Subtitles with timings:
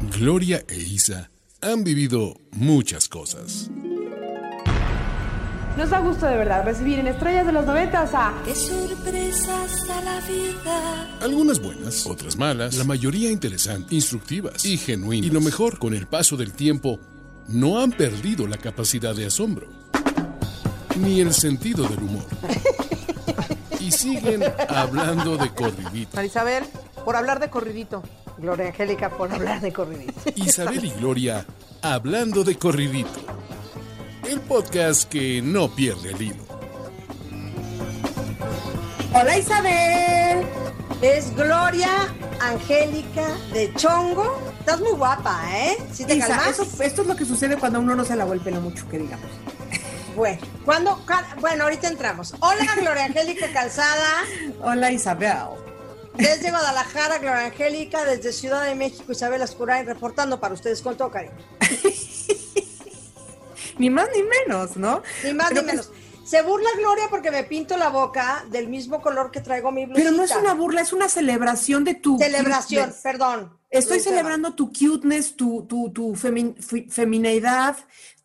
[0.00, 1.30] Gloria e Isa
[1.62, 3.70] han vivido muchas cosas.
[5.78, 8.34] Nos da gusto de verdad recibir en Estrellas de los Noventas a...
[8.44, 11.18] ¡Qué sorpresas da la vida!
[11.22, 15.30] Algunas buenas, otras malas, la mayoría interesantes, instructivas y genuinas.
[15.30, 17.00] Y lo mejor, con el paso del tiempo,
[17.48, 19.68] no han perdido la capacidad de asombro,
[20.98, 22.26] ni el sentido del humor.
[23.80, 26.16] Y siguen hablando de corridito.
[26.16, 26.64] Marisabel,
[27.04, 28.02] por hablar de corridito.
[28.38, 30.12] Gloria Angélica, por hablar de corridito.
[30.36, 31.44] Isabel y Gloria
[31.82, 33.08] hablando de corridito.
[34.28, 36.44] El podcast que no pierde el hilo.
[39.14, 40.46] Hola Isabel.
[41.00, 41.88] Es Gloria
[42.40, 44.38] Angélica de Chongo.
[44.60, 45.76] Estás muy guapa, ¿eh?
[45.92, 46.58] ¿Sí te Isa, calmas?
[46.58, 48.98] eso- esto es lo que sucede cuando uno no se lavó el pelo mucho, que
[48.98, 49.26] digamos.
[50.16, 51.04] Bueno, ¿cuándo?
[51.06, 52.34] Ca- Bueno, ahorita entramos.
[52.40, 54.24] Hola, Gloria Angélica Calzada.
[54.62, 55.36] Hola Isabel.
[56.16, 58.04] Desde Guadalajara, Gloria Angélica.
[58.04, 61.34] Desde Ciudad de México, Isabel Ascuray, reportando para ustedes con todo cariño.
[63.78, 65.02] Ni más ni menos, ¿no?
[65.22, 66.02] Ni más Pero ni pues- menos.
[66.24, 70.04] Se burla Gloria porque me pinto la boca del mismo color que traigo mi blusita.
[70.08, 72.18] Pero no es una burla, es una celebración de tu.
[72.18, 73.02] Celebración, cuteness.
[73.02, 73.56] perdón.
[73.70, 77.76] Estoy celebrando tu cuteness, tu, tu, tu fi- femineidad,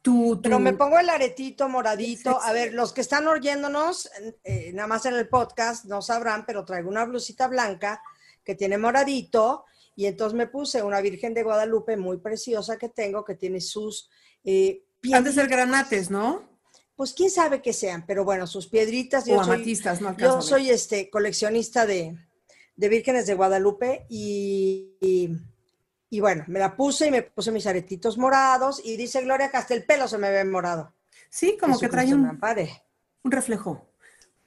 [0.03, 2.41] Pero me pongo el aretito moradito.
[2.41, 4.09] A ver, los que están oyéndonos,
[4.43, 8.01] eh, nada más en el podcast, no sabrán, pero traigo una blusita blanca
[8.43, 9.65] que tiene moradito.
[9.95, 14.09] Y entonces me puse una Virgen de Guadalupe muy preciosa que tengo, que tiene sus
[14.43, 16.49] eh, Han de ser granates, ¿no?
[16.95, 19.25] Pues quién sabe qué sean, pero bueno, sus piedritas.
[19.25, 22.15] O Yo soy, amatistas, no alcanzo a yo soy este coleccionista de,
[22.75, 25.29] de vírgenes de Guadalupe y, y,
[26.11, 29.55] y bueno, me la puse y me puse mis aretitos morados y dice Gloria que
[29.55, 30.93] hasta el pelo se me ve morado.
[31.29, 32.37] Sí, como que trae un,
[33.23, 33.87] reflejo.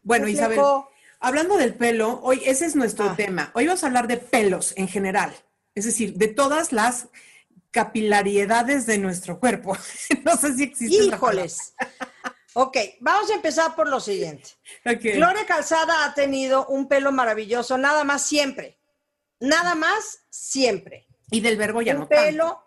[0.03, 0.61] Bueno, Isabel,
[1.20, 3.17] hablando del pelo, hoy ese es nuestro Ah.
[3.17, 3.51] tema.
[3.55, 5.35] Hoy vamos a hablar de pelos en general,
[5.75, 7.09] es decir, de todas las
[7.70, 9.75] capilariedades de nuestro cuerpo.
[10.25, 10.98] no sé si existe.
[10.98, 11.75] esa Híjoles.
[12.53, 14.51] Ok, vamos a empezar por lo siguiente.
[14.85, 18.79] Gloria Calzada ha tenido un pelo maravilloso, nada más siempre.
[19.41, 21.07] Nada más siempre.
[21.30, 22.24] Y del verbo ya un no tanto.
[22.24, 22.61] pelo.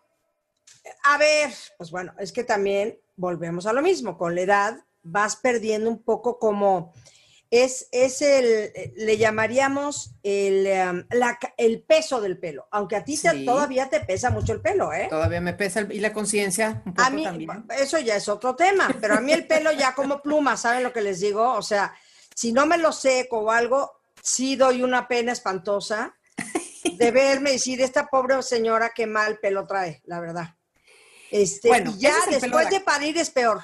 [1.04, 4.18] A ver, pues bueno, es que también volvemos a lo mismo.
[4.18, 6.94] Con la edad vas perdiendo un poco como
[7.50, 12.68] es, es el, le llamaríamos el, um, la el peso del pelo.
[12.72, 13.46] Aunque a ti te- Sí.
[13.46, 15.08] todavía te pesa mucho el pelo, ¿eh?
[15.10, 17.66] Todavía me pesa el- y la conciencia un poco A mí, también.
[17.78, 20.92] eso ya es otro tema, pero a mí el pelo ya como pluma, ¿saben lo
[20.92, 21.54] que les digo?
[21.54, 21.94] O sea,
[22.36, 26.16] si no me lo seco o algo, sí doy una pena espantosa
[26.96, 30.56] de verme y decir, esta pobre señora qué mal pelo trae, la verdad.
[31.32, 33.62] Este, Bueno, y ya es después de parir es peor.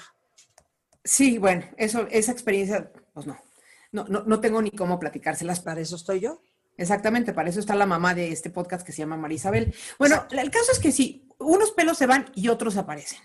[1.03, 3.37] Sí, bueno, eso, esa experiencia, pues no.
[3.91, 5.59] No, no, no tengo ni cómo platicárselas.
[5.59, 6.41] Para eso estoy yo.
[6.77, 9.75] Exactamente, para eso está la mamá de este podcast que se llama Marisabel.
[9.99, 13.19] Bueno, el caso es que sí, unos pelos se van y otros aparecen.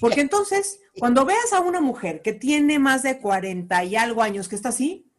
[0.00, 4.48] Porque entonces, cuando veas a una mujer que tiene más de 40 y algo años,
[4.48, 5.09] que está así,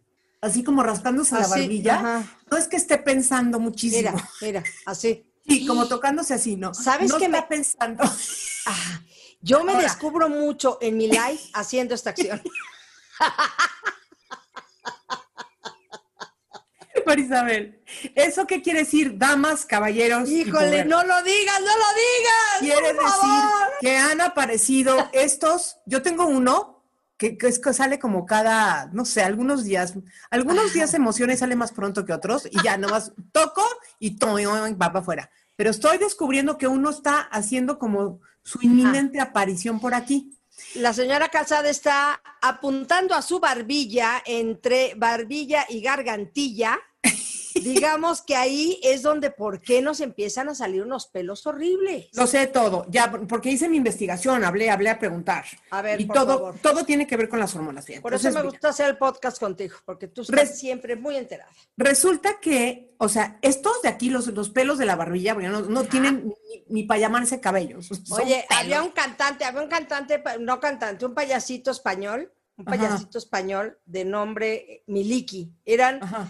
[0.42, 2.24] así como rascándose la barbilla, ajá.
[2.50, 4.12] no es que esté pensando muchísimo.
[4.12, 5.26] Mira, mira, así.
[5.48, 6.74] Sí, como tocándose así, ¿no?
[6.74, 8.04] ¿Sabes no qué está me- pensando.
[8.68, 9.02] Ah,
[9.42, 9.84] yo me Ahora.
[9.86, 12.40] descubro mucho en mi live haciendo esta acción.
[17.06, 17.82] Marisabel,
[18.16, 20.30] ¿eso qué quiere decir, damas, caballeros?
[20.30, 22.60] Híjole, no lo digas, no lo digas.
[22.60, 23.70] Quiere por decir favor.
[23.82, 26.81] que han aparecido estos, yo tengo uno
[27.22, 29.94] que, que es que sale como cada, no sé, algunos días,
[30.32, 30.92] algunos días
[31.36, 33.64] y sale más pronto que otros y ya nomás toco
[34.00, 35.30] y to- va para afuera.
[35.56, 40.36] Pero estoy descubriendo que uno está haciendo como su inminente aparición por aquí.
[40.74, 46.80] La señora Calzada está apuntando a su barbilla entre barbilla y gargantilla.
[47.56, 52.08] Digamos que ahí es donde por qué nos empiezan a salir unos pelos horribles.
[52.14, 55.46] Lo sé todo, ya, porque hice mi investigación, hablé, hablé a preguntar.
[55.72, 56.56] A ver, y por todo, favor.
[56.62, 57.86] todo tiene que ver con las hormonas.
[57.86, 58.02] bien.
[58.02, 58.44] Por eso me mira.
[58.44, 61.52] gusta hacer el podcast contigo, porque tú estás Res- siempre muy enterada.
[61.78, 65.62] Resulta que, o sea, estos de aquí, los, los pelos de la barbilla, porque no,
[65.62, 67.90] no tienen ni, ni para llamarse cabellos.
[68.12, 72.78] Oye, había un cantante, había un cantante, no cantante, un payasito español, un Ajá.
[72.78, 75.52] payasito español de nombre Miliki.
[75.66, 76.28] Eran Ajá.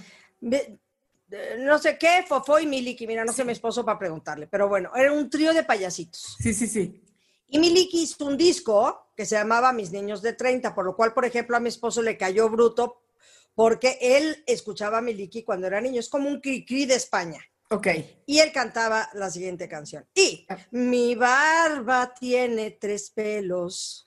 [1.60, 3.08] No sé qué, Fofó y Miliki.
[3.08, 6.36] Mira, no sé mi esposo para preguntarle, pero bueno, era un trío de payasitos.
[6.40, 7.04] Sí, sí, sí.
[7.48, 11.14] Y Miliki hizo un disco que se llamaba Mis Niños de 30, por lo cual,
[11.14, 13.04] por ejemplo, a mi esposo le cayó bruto
[13.54, 16.00] porque él escuchaba a Miliki cuando era niño.
[16.00, 17.42] Es como un cri-cri de España.
[17.70, 17.88] Ok.
[18.26, 20.06] Y él cantaba la siguiente canción.
[20.14, 20.58] Y Ah.
[20.72, 24.06] mi barba tiene tres pelos,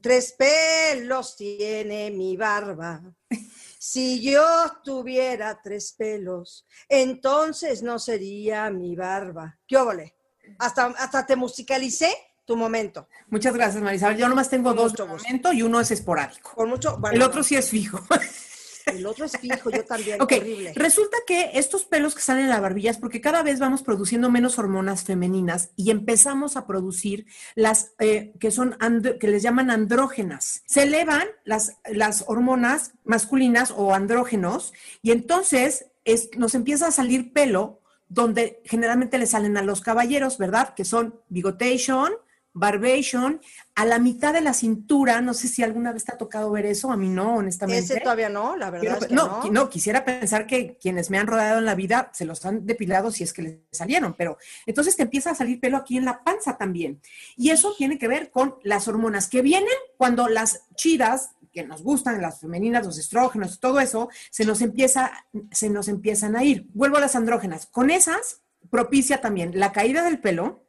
[0.00, 3.00] tres pelos tiene mi barba.
[3.84, 4.44] Si yo
[4.84, 9.58] tuviera tres pelos, entonces no sería mi barba.
[9.66, 10.14] ¿Qué óvole?
[10.60, 12.08] hasta, hasta te musicalicé
[12.44, 13.08] tu momento.
[13.26, 14.18] Muchas gracias, Marisabel.
[14.18, 15.24] Yo nomás tengo Con dos mucho de gusto.
[15.26, 16.52] momento y uno es esporádico.
[16.54, 16.96] Con mucho.
[16.98, 17.98] bueno, El otro sí es fijo.
[18.86, 20.20] El otro es fijo, yo también.
[20.20, 20.72] Ok, Horrible.
[20.74, 24.30] resulta que estos pelos que salen en la barbilla es porque cada vez vamos produciendo
[24.30, 28.76] menos hormonas femeninas y empezamos a producir las eh, que son
[29.20, 30.62] que les llaman andrógenas.
[30.66, 37.32] Se elevan las, las hormonas masculinas o andrógenos y entonces es- nos empieza a salir
[37.32, 40.74] pelo donde generalmente le salen a los caballeros, ¿verdad?
[40.74, 42.12] Que son bigotation,
[42.54, 43.40] barbation,
[43.74, 46.66] a la mitad de la cintura, no sé si alguna vez te ha tocado ver
[46.66, 47.94] eso, a mí no, honestamente.
[47.94, 51.18] Ese todavía no, la verdad Quiero- es que no, no, quisiera pensar que quienes me
[51.18, 54.36] han rodeado en la vida se los han depilado si es que les salieron, pero
[54.66, 57.00] entonces te empieza a salir pelo aquí en la panza también.
[57.36, 61.82] Y eso tiene que ver con las hormonas que vienen cuando las chidas que nos
[61.82, 65.12] gustan, las femeninas, los estrógenos, todo eso, se nos empieza,
[65.50, 66.66] se nos empiezan a ir.
[66.72, 67.66] Vuelvo a las andrógenas.
[67.66, 68.40] Con esas
[68.70, 70.61] propicia también la caída del pelo,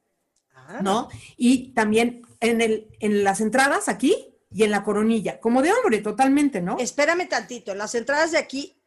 [0.82, 1.10] ¿no?
[1.38, 6.00] Y también en, el, en las entradas aquí y en la coronilla, como de hombre,
[6.00, 6.78] totalmente, ¿no?
[6.80, 8.80] Espérame tantito, en las entradas de aquí,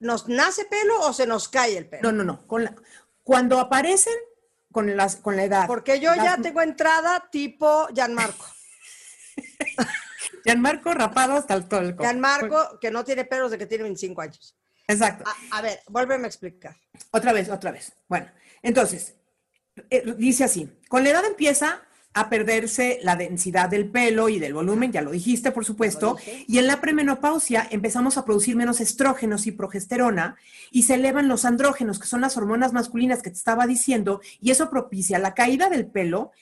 [0.00, 2.10] ¿nos nace pelo o se nos cae el pelo?
[2.10, 2.46] No, no, no.
[2.46, 2.74] Con la-
[3.22, 4.14] cuando aparecen
[4.72, 5.66] con, las, con la edad.
[5.66, 8.44] Porque yo ya tengo entrada tipo Gianmarco.
[10.44, 11.96] Gianmarco rapado hasta el codo.
[11.98, 14.56] Gianmarco, que no tiene pelos de que tiene 25 años.
[14.86, 15.24] Exacto.
[15.52, 16.74] A, a ver, vuélveme a explicar.
[17.10, 17.92] Otra vez, otra vez.
[18.08, 18.30] Bueno,
[18.62, 19.14] entonces,
[20.16, 21.82] dice así, con la edad empieza
[22.14, 26.16] a perderse la densidad del pelo y del volumen, ya lo dijiste, por supuesto,
[26.48, 30.36] y en la premenopausia empezamos a producir menos estrógenos y progesterona
[30.72, 34.50] y se elevan los andrógenos, que son las hormonas masculinas que te estaba diciendo, y
[34.50, 36.32] eso propicia la caída del pelo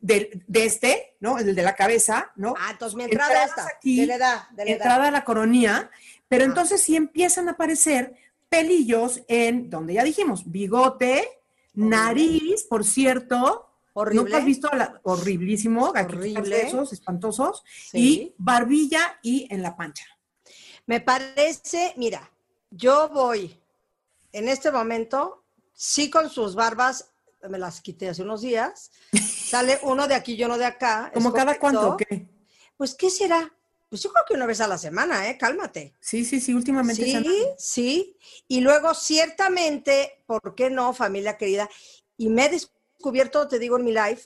[0.00, 1.38] del- de este, ¿no?
[1.38, 2.54] El de la cabeza, ¿no?
[2.58, 4.76] Ah, entonces mi entrada aquí, de la edad, de la edad.
[4.80, 5.90] entrada a la coronilla,
[6.28, 6.46] pero Ah.
[6.46, 8.14] entonces sí empiezan a aparecer
[8.48, 11.26] pelillos en, donde ya dijimos, bigote,
[11.74, 13.66] nariz, por cierto.
[13.92, 14.22] Horrible.
[14.22, 15.90] ¿Nunca has visto la, horriblísimo?
[15.90, 16.62] Horrible.
[16.62, 17.64] esos espantosos.
[17.90, 17.98] Sí.
[17.98, 20.06] Y barbilla y en la pancha.
[20.86, 22.30] Me parece, mira,
[22.70, 23.56] yo voy
[24.32, 27.10] en este momento, sí con sus barbas,
[27.48, 28.90] me las quité hace unos días,
[29.50, 31.10] sale uno de aquí y uno de acá.
[31.12, 31.90] ¿Como cada cuánto?
[31.90, 32.28] o ¿Qué?
[32.76, 33.52] Pues, ¿qué será?
[33.90, 35.36] Pues yo creo que una vez a la semana, ¿eh?
[35.36, 35.94] Cálmate.
[36.00, 37.04] Sí, sí, sí, últimamente.
[37.04, 38.16] Sí, sí.
[38.48, 41.68] Y luego, ciertamente, ¿por qué no, familia querida?
[42.16, 44.20] Y me he descubierto, te digo en mi live,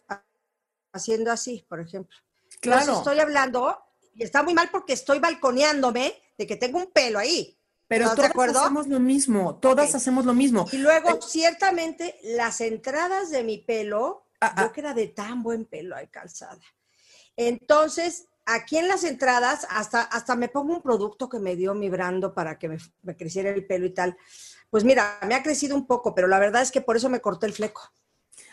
[0.93, 2.16] haciendo así, por ejemplo.
[2.61, 2.82] Claro.
[2.82, 3.78] Entonces, estoy hablando,
[4.14, 7.58] y está muy mal porque estoy balconeándome de que tengo un pelo ahí.
[7.88, 8.60] Pero ¿Estás de todas acuerdo?
[8.60, 10.67] hacemos lo mismo, todas hacemos lo mismo.
[10.72, 14.72] Y luego, ciertamente, las entradas de mi pelo, Ah, yo ah.
[14.72, 16.60] que era de tan buen pelo hay calzada.
[17.37, 21.88] Entonces, aquí en las entradas, hasta, hasta me pongo un producto que me dio mi
[21.91, 24.17] brando para que me, me creciera el pelo y tal.
[24.70, 27.20] Pues mira, me ha crecido un poco, pero la verdad es que por eso me
[27.20, 27.93] corté el fleco.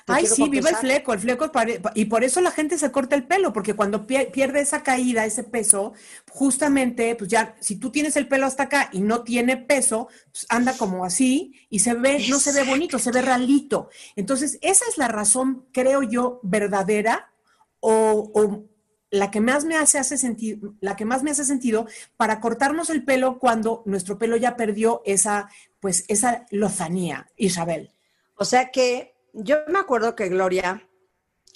[0.06, 2.92] Te Ay, sí, viva el fleco, el fleco pare- y por eso la gente se
[2.92, 5.94] corta el pelo, porque cuando pie- pierde esa caída, ese peso,
[6.30, 10.46] justamente, pues ya, si tú tienes el pelo hasta acá y no tiene peso, pues
[10.50, 13.90] anda como así y se ve, no se ve bonito, se ve ralito.
[14.16, 17.32] Entonces, esa es la razón, creo yo, verdadera
[17.80, 18.66] o, o
[19.12, 21.86] la que más me hace, hace sentido, la que más me hace sentido
[22.16, 25.50] para cortarnos el pelo cuando nuestro pelo ya perdió esa,
[25.82, 27.92] pues, esa lozanía, Isabel.
[28.36, 30.90] O sea que yo me acuerdo que Gloria,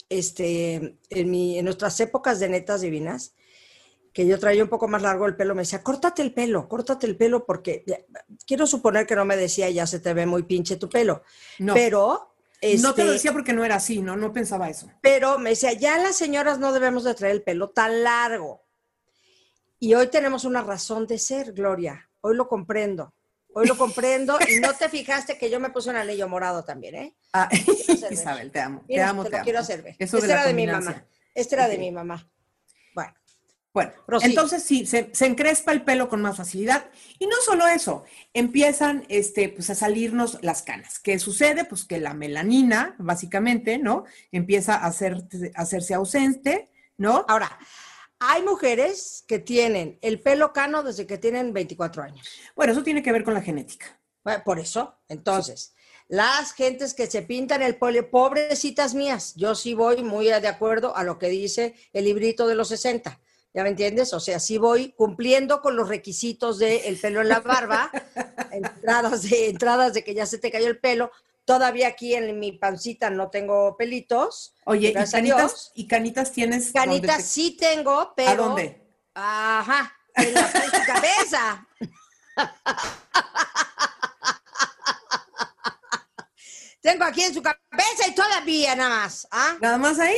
[0.09, 3.33] este, en, mi, en nuestras épocas de netas divinas,
[4.11, 7.07] que yo traía un poco más largo el pelo, me decía, córtate el pelo, córtate
[7.07, 7.85] el pelo, porque
[8.45, 11.23] quiero suponer que no me decía, ya se te ve muy pinche tu pelo,
[11.59, 11.73] No.
[11.73, 12.34] pero...
[12.81, 14.91] No te lo este, decía porque no era así, no, no pensaba eso.
[15.01, 18.63] pero me decía, ya las señoras no debemos de traer el pelo tan largo.
[19.79, 22.09] Y hoy tenemos una razón de ser, Gloria.
[22.21, 23.13] Hoy lo comprendo.
[23.53, 26.95] Hoy lo comprendo y no te fijaste que yo me puse un anillo morado también,
[26.95, 27.15] ¿eh?
[27.33, 27.49] Ah.
[28.11, 29.43] Isabel, te amo, Mira, te amo, te te lo amo.
[29.43, 29.95] quiero hacer ver.
[29.97, 31.05] Eso este de era de mi mamá.
[31.33, 32.29] Este era de mi mamá.
[33.75, 33.91] Bueno,
[34.21, 36.89] entonces sí, se, se encrespa el pelo con más facilidad.
[37.19, 40.97] Y no solo eso, empiezan este, pues, a salirnos las canas.
[40.97, 41.65] ¿Qué sucede?
[41.65, 44.05] Pues que la melanina, básicamente, ¿no?
[44.31, 47.25] Empieza a, hacer, a hacerse ausente, ¿no?
[47.27, 47.59] ahora,
[48.17, 52.25] hay mujeres que tienen el pelo cano desde que tienen 24 años.
[52.55, 53.99] Bueno, eso tiene que ver con la genética.
[54.23, 55.75] Bueno, por eso, entonces,
[56.07, 60.95] las gentes que se pintan el pelo, pobrecitas mías, yo sí voy muy de acuerdo
[60.95, 63.19] a lo que dice el librito de los 60.
[63.55, 64.13] ¿Ya me entiendes?
[64.13, 67.89] O sea, sí voy cumpliendo con los requisitos del pelo en la barba,
[68.51, 71.09] entradas de, entradas de que ya se te cayó el pelo.
[71.45, 74.55] Todavía aquí en mi pancita no tengo pelitos.
[74.65, 76.73] Oye, ¿y canitas, y canitas tienes?
[76.73, 78.31] Canitas te- sí tengo, pero.
[78.31, 78.81] ¿A dónde?
[79.13, 80.51] Ajá, en la
[80.85, 81.65] cabeza.
[86.81, 89.25] tengo aquí en su cabeza y todavía nada más.
[89.31, 89.55] ¿ah?
[89.61, 90.17] ¿Nada más ahí?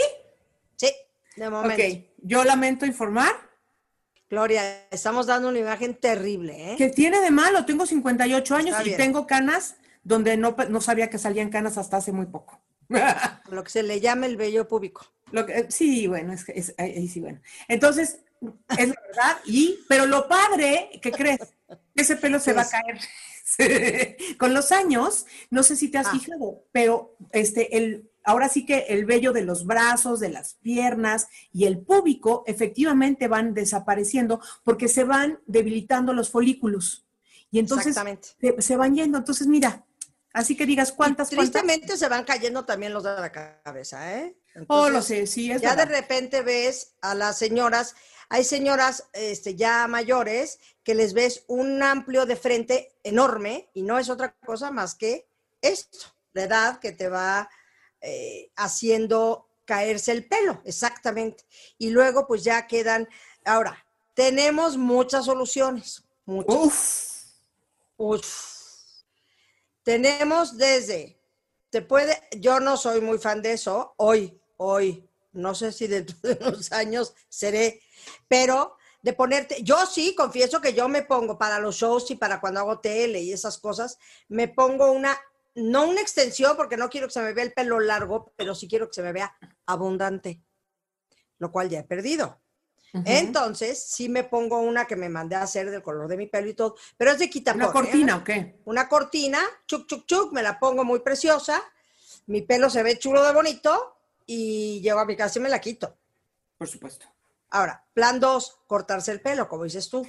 [1.38, 1.82] De momento.
[1.82, 3.32] Ok, yo lamento informar
[4.29, 6.75] Gloria, estamos dando una imagen terrible, ¿eh?
[6.77, 8.98] que tiene de malo, tengo 58 años Está y bien.
[8.98, 12.60] tengo canas donde no, no sabía que salían canas hasta hace muy poco.
[13.50, 15.06] Lo que se le llama el vello púbico.
[15.32, 17.39] Lo que- sí, bueno, es, es- ahí sí, bueno.
[17.70, 18.20] Entonces,
[18.77, 21.39] es la verdad, y, pero lo padre, ¿qué crees?
[21.96, 23.00] Ese pelo se va a caer.
[24.38, 26.12] Con los años, no sé si te has Ah.
[26.12, 31.28] fijado, pero este, el, ahora sí que el vello de los brazos, de las piernas
[31.54, 37.06] y el púbico efectivamente van desapareciendo porque se van debilitando los folículos.
[37.50, 39.18] Y entonces se, se van yendo.
[39.18, 39.86] Entonces, mira,
[40.34, 41.52] así que digas cuántas, cuántas.
[41.52, 44.38] Tristemente se van cayendo también los de la cabeza, ¿eh?
[44.68, 47.96] Oh, lo sé, sí, es ya de repente ves a las señoras,
[48.28, 54.00] hay señoras este, ya mayores que les ves un amplio de frente enorme y no
[54.00, 55.30] es otra cosa más que
[55.62, 56.00] esto,
[56.34, 57.50] la edad que te va
[58.01, 61.46] eh, haciendo caerse el pelo, exactamente.
[61.77, 63.08] Y luego pues ya quedan,
[63.46, 66.56] ahora, tenemos muchas soluciones, muchas.
[66.56, 67.18] Uf.
[67.98, 68.58] Uf.
[69.84, 71.20] Tenemos desde,
[71.70, 76.18] te puede, yo no soy muy fan de eso, hoy, hoy, no sé si dentro
[76.22, 77.82] de unos años seré,
[78.27, 82.42] pero de ponerte, yo sí, confieso que yo me pongo para los shows y para
[82.42, 85.18] cuando hago tele y esas cosas, me pongo una,
[85.58, 88.68] no una extensión porque no quiero que se me vea el pelo largo, pero sí
[88.68, 89.36] quiero que se me vea
[89.66, 90.44] abundante,
[91.40, 92.40] lo cual ya he perdido.
[93.06, 96.50] Entonces, sí me pongo una que me mandé a hacer del color de mi pelo
[96.50, 97.62] y todo, pero es de quitapón.
[97.62, 97.74] ¿Una ¿eh?
[97.74, 98.62] cortina o qué?
[98.66, 101.62] Una cortina, chuc, chuc, chuc, me la pongo muy preciosa,
[102.28, 105.60] mi pelo se ve chulo de bonito y llego a mi casa y me la
[105.60, 105.98] quito.
[106.58, 107.06] Por supuesto.
[107.50, 110.08] Ahora, plan dos, cortarse el pelo, como dices tú.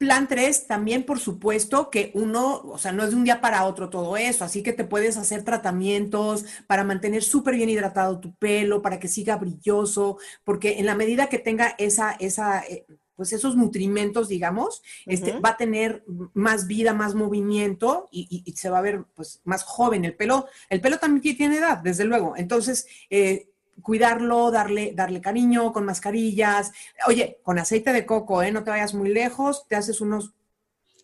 [0.00, 3.66] Plan 3, también por supuesto que uno, o sea, no es de un día para
[3.66, 8.34] otro todo eso, así que te puedes hacer tratamientos para mantener súper bien hidratado tu
[8.36, 13.34] pelo, para que siga brilloso, porque en la medida que tenga esa, esa, eh, pues
[13.34, 16.02] esos nutrimentos, digamos, este, va a tener
[16.32, 20.06] más vida, más movimiento y, y- y se va a ver pues más joven.
[20.06, 22.34] El pelo, el pelo también tiene edad, desde luego.
[22.38, 23.50] Entonces, eh,
[23.82, 26.72] cuidarlo, darle, darle cariño con mascarillas.
[27.06, 28.52] Oye, con aceite de coco, ¿eh?
[28.52, 30.32] No te vayas muy lejos, te haces unos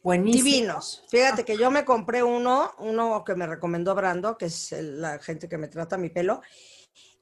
[0.02, 0.44] buenísimos.
[0.44, 1.04] Divinos.
[1.08, 5.48] Fíjate que yo me compré uno, uno que me recomendó Brando, que es la gente
[5.48, 6.42] que me trata mi pelo.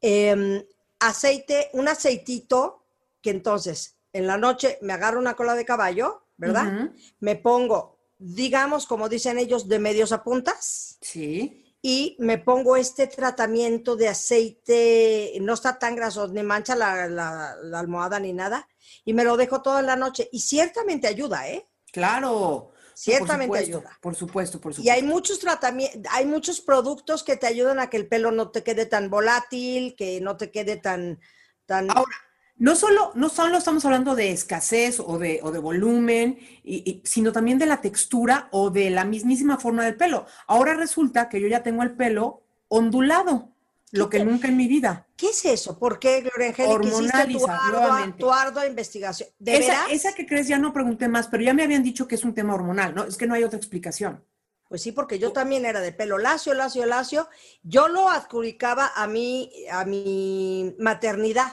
[0.01, 0.63] em,
[1.01, 2.85] aceite, un aceitito
[3.23, 6.91] que entonces en la noche me agarro una cola de caballo, ¿verdad?
[7.21, 10.99] Me pongo, digamos, como dicen ellos, de medios a puntas.
[11.01, 11.64] Sí.
[11.87, 17.57] Y me pongo este tratamiento de aceite, no está tan grasoso, ni mancha la, la-
[17.63, 18.67] la almohada ni nada,
[19.05, 20.31] y me lo dejo toda la noche.
[20.33, 21.69] Y ciertamente ayuda, ¿eh?
[21.93, 22.73] Claro.
[22.95, 23.99] Ciertamente por supuesto, ayuda.
[24.01, 24.93] Por supuesto, por Y supuesto.
[24.95, 28.63] hay muchos tratamientos, hay muchos productos que te ayudan a que el pelo no te
[28.63, 31.21] quede tan volátil, que no te quede tan,
[31.67, 31.91] tan.
[31.91, 32.17] Ahora,
[32.57, 37.03] no solo, no solo estamos hablando de escasez o de, o de volumen, y- y-
[37.05, 40.27] sino también de la textura o de la mismísima forma del pelo.
[40.47, 43.51] Ahora resulta que yo ya tengo el pelo ondulado,
[43.91, 45.07] lo que nunca en mi vida.
[45.17, 45.79] ¿Qué es eso?
[45.79, 48.19] ¿Por qué, Gloria Angélica, hiciste tu ardua, nuevamente.
[48.19, 49.29] tu ardua investigación?
[49.39, 49.87] ¿De Esa, veras?
[49.91, 52.35] esa que crees ya no pregunté más, pero ya me habían dicho que es un
[52.35, 53.05] tema hormonal, ¿no?
[53.05, 54.25] Es que no hay otra explicación.
[54.69, 57.29] Pues sí, porque yo también era de pelo lacio, lacio, lacio.
[57.63, 61.53] Yo lo adjudicaba a mi, a mi maternidad,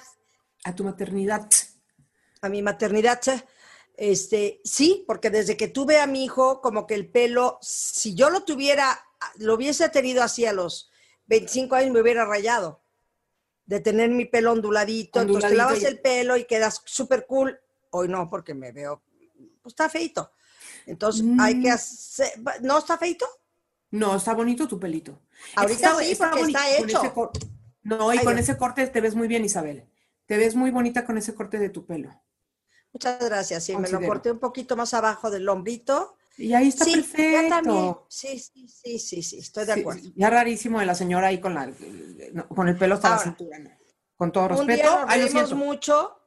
[0.64, 1.48] A tu maternidad.
[2.44, 3.22] a mi maternidad.
[3.96, 8.30] Este, sí, porque desde que tuve a mi hijo, como que el pelo, si yo
[8.32, 9.00] lo tuviera,
[9.38, 10.90] lo hubiese tenido así a los
[11.28, 12.82] 25 años, me hubiera rayado.
[13.66, 17.60] De tener mi pelo onduladito, entonces te lavas y- el pelo y quedas súper cool.
[17.92, 19.04] Hoy no, porque me veo,
[19.62, 20.32] pues está feito.
[20.88, 21.74] Entonces hay que Mm.
[21.74, 23.28] hacer, ¿no está feito?
[23.92, 25.22] No, está bonito tu pelito.
[25.56, 27.32] Ahorita sí, porque bonito está con ese hecho.
[27.84, 28.50] No, y Ay, con Dios.
[28.50, 29.86] ese corte te ves muy bien, Isabel.
[30.32, 32.10] Te ves muy bonita con ese corte de tu pelo.
[32.94, 33.66] Muchas gracias.
[33.66, 36.16] Sí, me lo corté un poquito más abajo del hombrito.
[36.38, 37.66] Y ahí está sí, ya también.
[37.66, 38.06] perfecto.
[38.08, 40.10] Sí, sí, sí, sí, sí, estoy de Sí, acuerdo.
[40.16, 41.70] ya rarísimo de la señora ahí con, la,
[42.56, 43.60] con el pelo hasta la Ahora, cintura.
[43.60, 43.72] ¿no?
[44.16, 44.74] Con todo Un respeto.
[44.74, 46.18] día nos Ay, lo reímos mucho.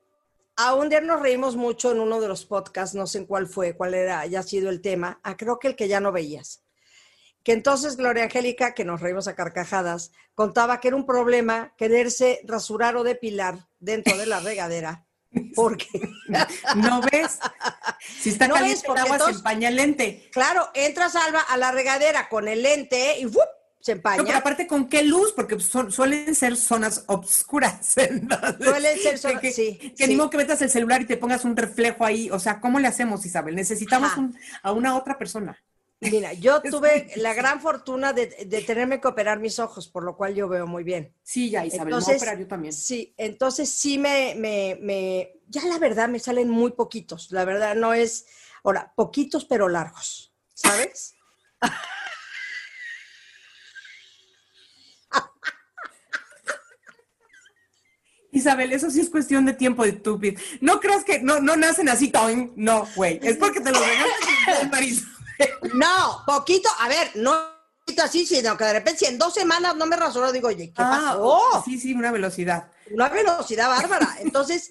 [0.56, 3.46] A un día nos reímos mucho en uno de los podcasts, no sé en cuál
[3.46, 5.18] fue, cuál era, haya sido el tema.
[5.22, 6.63] Ah, creo que el que ya no veías.
[7.44, 12.40] Que entonces Gloria Angélica, que nos reímos a carcajadas, contaba que era un problema quererse
[12.44, 15.04] rasurar o depilar dentro de la regadera.
[15.54, 15.86] Porque,
[16.76, 17.38] ¿No ves?
[18.20, 20.28] Si está No caliente el agua, entonces- se empaña el lente.
[20.32, 23.42] claro, entras Alba a la regadera con el lente y ¡fup!
[23.80, 24.16] se empaña.
[24.18, 25.32] No, pero aparte, ¿con qué luz?
[25.36, 27.92] Porque son- suelen ser zonas obscuras.
[27.98, 30.08] entonces, Suelen ser zonas- que, sí, Que sí.
[30.08, 32.30] ni modo que metas el celular y te pongas un reflejo ahí.
[32.30, 33.54] O sea, ¿cómo le hacemos, Isabel?
[33.54, 35.58] Necesitamos un- a una otra persona.
[36.10, 40.16] Mira, yo tuve la gran fortuna de, de, tenerme que operar mis ojos, por lo
[40.16, 41.14] cual yo veo muy bien.
[41.22, 42.72] Sí, ya, Isabel, entonces, operar yo también.
[42.72, 47.74] Sí, entonces sí me, me, me, ya la verdad me salen muy poquitos, la verdad
[47.74, 48.26] no es,
[48.62, 51.14] ahora, poquitos pero largos, ¿sabes?
[58.34, 60.40] Isabel, eso sí es cuestión de tiempo de estúpido.
[60.60, 62.12] No creas que no, no nacen así,
[62.56, 63.20] no, güey.
[63.22, 64.64] Es porque te lo regalas
[65.74, 67.54] No, poquito, a ver, no
[68.02, 70.82] así, sino que de repente si en dos semanas no me rasuró, digo, oye, ¿qué
[70.82, 71.62] ah, pasó?
[71.64, 72.70] Sí, sí, una velocidad.
[72.90, 74.16] Una velocidad bárbara.
[74.20, 74.70] Entonces,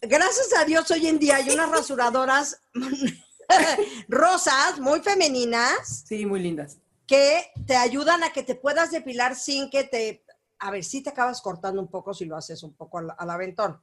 [0.00, 2.60] gracias a Dios hoy en día hay unas rasuradoras
[4.08, 6.04] rosas, muy femeninas.
[6.06, 6.78] Sí, muy lindas.
[7.06, 10.24] Que te ayudan a que te puedas depilar sin que te
[10.64, 13.82] a ver, si te acabas cortando un poco si lo haces un poco al, aventón,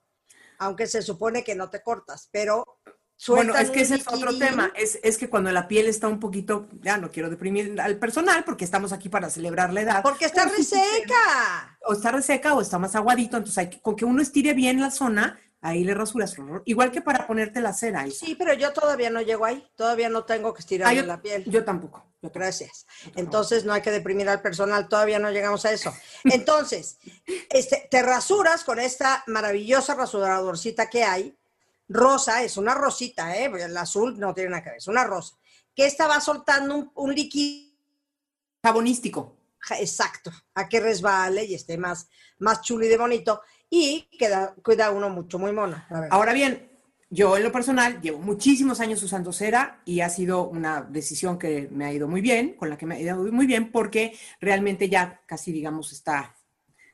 [0.58, 2.80] aunque se supone que no te cortas, pero
[3.28, 6.20] bueno, es que ese es otro tema, es, es, que cuando la piel está un
[6.20, 10.02] poquito, ya no quiero deprimir al personal porque estamos aquí para celebrar la edad.
[10.02, 11.78] Porque está reseca.
[11.86, 14.80] O está reseca o está más aguadito, entonces hay que, con que uno estire bien
[14.80, 16.36] la zona, ahí le rasuras.
[16.66, 18.06] Igual que para ponerte la cera.
[18.10, 21.44] Sí, pero yo todavía no llego ahí, todavía no tengo que estirar ah, la piel.
[21.46, 22.12] Yo tampoco.
[22.22, 22.86] Gracias.
[23.16, 25.94] Entonces no hay que deprimir al personal, todavía no llegamos a eso.
[26.24, 27.00] Entonces,
[27.50, 31.36] este, te rasuras con esta maravillosa rasuradorcita que hay.
[31.92, 33.52] Rosa, es una rosita, ¿eh?
[33.60, 35.36] el azul no tiene nada que ver, es una rosa.
[35.76, 37.72] Que esta va soltando un, líquido.
[38.64, 39.38] Jabonístico.
[39.80, 42.08] Exacto, a que resbale y esté más,
[42.40, 45.84] más chulo y de bonito y queda, cuida uno mucho, muy mono.
[46.10, 46.70] Ahora bien,
[47.10, 51.68] yo en lo personal llevo muchísimos años usando cera y ha sido una decisión que
[51.72, 54.90] me ha ido muy bien, con la que me ha ido muy bien porque realmente
[54.90, 56.36] ya casi digamos está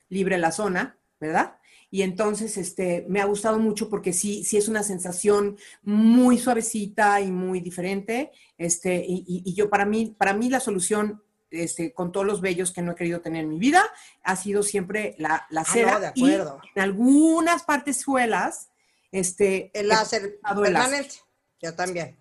[0.10, 1.57] libre la zona, ¿verdad?
[1.90, 7.22] Y entonces este, me ha gustado mucho porque sí, sí es una sensación muy suavecita
[7.22, 8.32] y muy diferente.
[8.58, 12.72] Este, y, y yo para mí, para mí la solución este, con todos los bellos
[12.74, 13.84] que no he querido tener en mi vida,
[14.24, 16.00] ha sido siempre la, la ah, cera.
[16.00, 16.60] de acuerdo.
[16.76, 18.70] en algunas partes suelas,
[19.12, 19.72] este.
[19.74, 21.16] El láser permanente.
[21.62, 22.18] Yo también.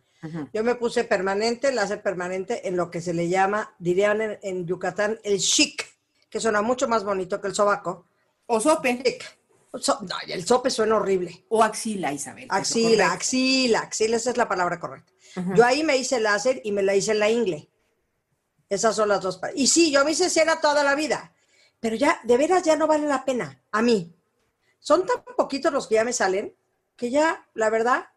[0.53, 5.21] Yo me puse permanente, láser permanente, en lo que se le llama, dirían en, Yucatán,
[5.23, 5.87] el chic,
[6.29, 8.07] que suena mucho más bonito que el sobaco.
[8.47, 9.19] O sope.
[9.73, 11.45] No, el sope suena horrible.
[11.49, 12.47] O axila, Isabel.
[12.49, 15.13] Axila, axila, axila, esa es la palabra correcta.
[15.55, 17.71] Yo ahí me hice láser y me la hice en la ingle.
[18.71, 19.39] Esas son las dos.
[19.55, 21.35] Y sí, yo me hice cera toda la vida,
[21.79, 23.63] pero ya, de veras, ya no vale la pena.
[23.71, 24.15] A mí.
[24.79, 26.55] Son tan poquitos los que ya me salen
[26.97, 28.09] que ya, la verdad,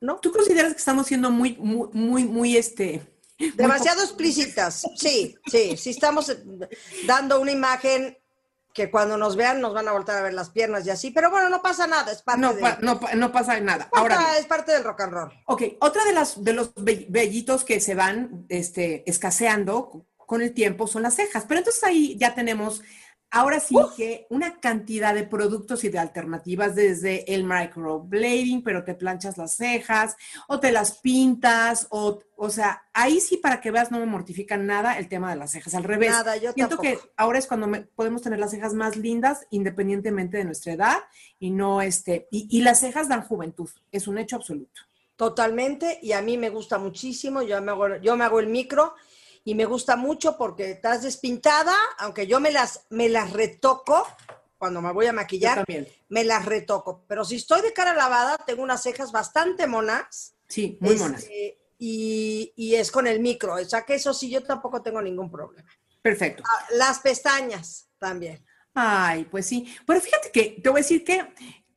[0.00, 0.18] ¿no?
[0.20, 3.14] ¿Tú consideras que estamos siendo muy, muy, muy, muy este...
[3.54, 4.84] Demasiado explícitas.
[4.96, 6.36] Sí, sí, sí estamos
[7.06, 8.17] dando una imagen
[8.78, 11.32] que cuando nos vean nos van a volver a ver las piernas y así, pero
[11.32, 12.62] bueno, no pasa nada, es parte no, de...
[12.80, 13.88] no, no, pasa nada.
[13.92, 15.32] Ahora es parte del rock and roll.
[15.46, 20.86] Ok, otra de las de los bellitos que se van este, escaseando con el tiempo
[20.86, 22.82] son las cejas, pero entonces ahí ya tenemos
[23.30, 28.94] Ahora sí que una cantidad de productos y de alternativas, desde el microblading, pero te
[28.94, 33.90] planchas las cejas o te las pintas, o, o sea, ahí sí para que veas
[33.90, 35.74] no me mortifican nada el tema de las cejas.
[35.74, 39.46] Al revés, nada, yo siento que ahora es cuando podemos tener las cejas más lindas
[39.50, 40.96] independientemente de nuestra edad
[41.38, 44.80] y no este, y, y las cejas dan juventud, es un hecho absoluto.
[45.16, 48.94] Totalmente, y a mí me gusta muchísimo, yo me hago, yo me hago el micro
[49.48, 54.06] y me gusta mucho porque estás despintada, aunque yo me las, me las retoco
[54.58, 55.64] cuando me voy a maquillar,
[56.10, 57.06] me las retoco.
[57.08, 60.36] Pero si estoy de cara lavada, tengo unas cejas bastante monas.
[60.48, 61.26] Sí, muy este, monas.
[61.78, 65.30] Y, y, es con el micro, o sea que eso sí, yo tampoco tengo ningún
[65.30, 65.70] problema.
[66.02, 66.42] Perfecto.
[66.44, 68.44] Ah, las pestañas también.
[68.74, 69.74] Ay, pues sí.
[69.86, 71.26] Pero fíjate que te voy a decir que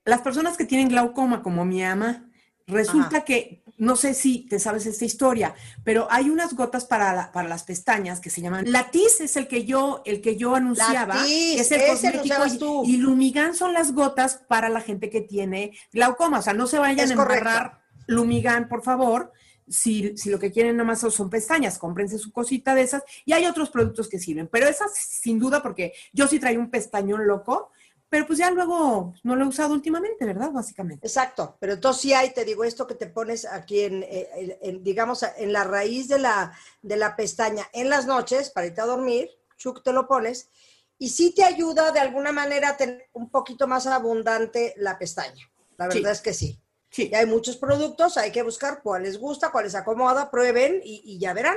[0.04, 2.30] las personas que tienen glaucoma como mi ama,
[2.72, 7.50] resulta que no sé si te sabes esta historia, pero hay unas gotas para, para
[7.50, 11.72] las pestañas que se llaman Latiz, es el que yo, el que yo anunciaba, es
[11.72, 16.54] el cosmético y, Lumigan son las gotas para la gente que tiene glaucoma, o sea,
[16.54, 19.32] no se vayan a embarrar Lumigan, por favor.
[19.68, 23.04] Si, si, lo que quieren nomás son pestañas, cómprense su cosita de esas.
[23.26, 26.70] Y hay otros productos que sirven, pero esas sin duda, porque yo sí traigo un
[26.70, 27.72] pestañón loco
[28.12, 30.52] pero pues ya luego no lo he usado últimamente, ¿verdad?
[30.52, 31.08] Básicamente.
[31.08, 35.24] Exacto, pero entonces sí hay, te digo, esto que te pones aquí en, eh, digamos,
[35.38, 39.30] en la raíz de la, de la pestaña en las noches para irte a dormir,
[39.56, 40.50] chuc, te lo pones,
[40.98, 45.50] y sí te ayuda de alguna manera a tener un poquito más abundante la pestaña.
[45.78, 46.60] La verdad es que sí.
[46.90, 47.08] Sí.
[47.10, 51.18] Y hay muchos productos, hay que buscar cuál les gusta, cuál les acomoda, prueben y,
[51.18, 51.56] ya verán.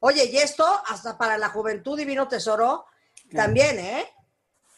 [0.00, 2.84] Oye, y esto hasta para la juventud divino tesoro
[3.30, 4.04] también, ¿eh?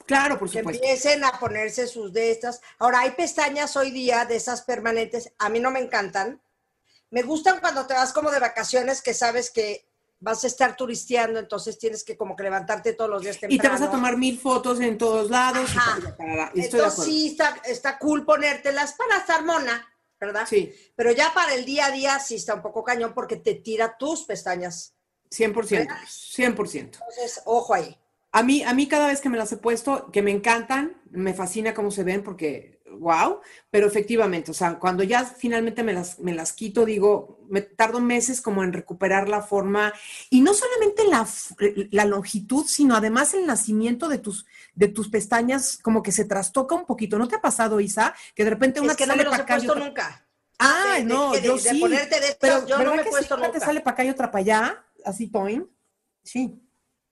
[0.07, 0.71] Claro, por supuesto.
[0.71, 2.61] Que empiecen a ponerse sus de estas.
[2.79, 5.33] Ahora, hay pestañas hoy día de esas permanentes.
[5.39, 6.43] A mí no me encantan.
[7.11, 9.87] Me gustan cuando te vas como de vacaciones que sabes que
[10.25, 13.55] vas a estar turisteando, entonces tienes que como que levantarte todos los días temprano.
[13.55, 15.71] Y te vas a tomar mil fotos en todos lados.
[15.77, 16.51] Ajá.
[16.55, 19.87] y Entonces sí está, está cool ponértelas para estar mona,
[20.19, 20.47] ¿verdad?
[20.49, 23.55] Sí, Pero ya para el día a día sí está un poco cañón porque te
[23.55, 24.95] tira tus pestañas.
[25.31, 26.75] 100%, 100%.
[26.75, 27.99] Entonces, ojo ahí.
[28.37, 31.35] A mí, a mí cada vez que me las he puesto, que me encantan, me
[31.35, 36.19] fascina cómo se ven porque, wow, pero efectivamente, o sea, cuando ya finalmente me las,
[36.19, 39.93] me las quito, digo, me tardo meses como en recuperar la forma
[40.31, 41.25] y no solamente la,
[41.93, 46.75] la longitud, sino además el nacimiento de tus, de tus pestañas como que se trastoca
[46.75, 47.19] un poquito.
[47.21, 48.17] ¿No te ha pasado, Isa?
[48.35, 50.27] Que de repente una es que te no me los he puesto otra- nunca.
[50.59, 51.79] Ah, De- no, de- yo de sí.
[51.81, 53.41] ponerte de estas, pero yo no ¿verdad me he puesto sí?
[53.43, 53.53] Nunca.
[53.59, 55.69] te sale para acá y otra para allá, así, toin.
[56.25, 56.61] Sí.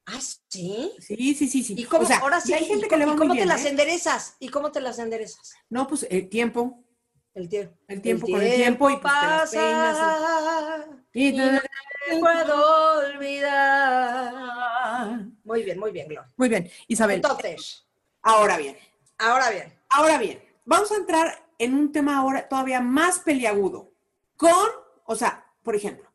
[0.07, 0.93] Ah, sí.
[0.99, 1.75] Sí, sí, sí, sí.
[1.79, 3.35] ¿Y cómo, O sea, ahora sí, hay ¿y gente que le va y muy cómo
[3.35, 3.69] bien, te las ¿eh?
[3.69, 4.37] enderezas?
[4.41, 5.53] ¿Y cómo te las enderezas?
[5.71, 6.83] No, pues el tiempo,
[7.35, 7.77] El tiempo.
[7.89, 15.27] el tiempo con el tiempo y pues pasa y- y no te puedo olvidar.
[15.45, 16.31] Muy bien, muy bien, Gloria.
[16.37, 17.17] Muy bien, Isabel.
[17.17, 17.87] Entonces,
[18.25, 18.77] Ahora bien,
[19.19, 23.93] ahora bien, ahora bien, vamos a entrar en un tema ahora todavía más peliagudo.
[24.37, 24.53] Con,
[25.07, 26.09] o sea, por ejemplo,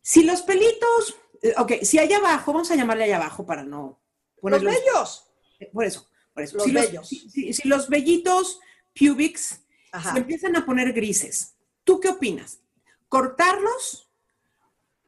[0.00, 1.14] si los pelitos, eh,
[1.56, 4.00] ok, si allá abajo, vamos a llamarle allá abajo para no
[4.42, 5.32] los ponerlos- bellos.
[5.60, 6.56] eh, Por eso, por eso.
[6.56, 7.12] Los si, vellos.
[7.12, 8.60] Los, si, los vellitos
[8.98, 9.60] pubics
[9.92, 10.12] Ajá.
[10.12, 12.60] se empiezan a poner grises, ¿tú qué opinas?
[13.08, 14.10] ¿Cortarlos,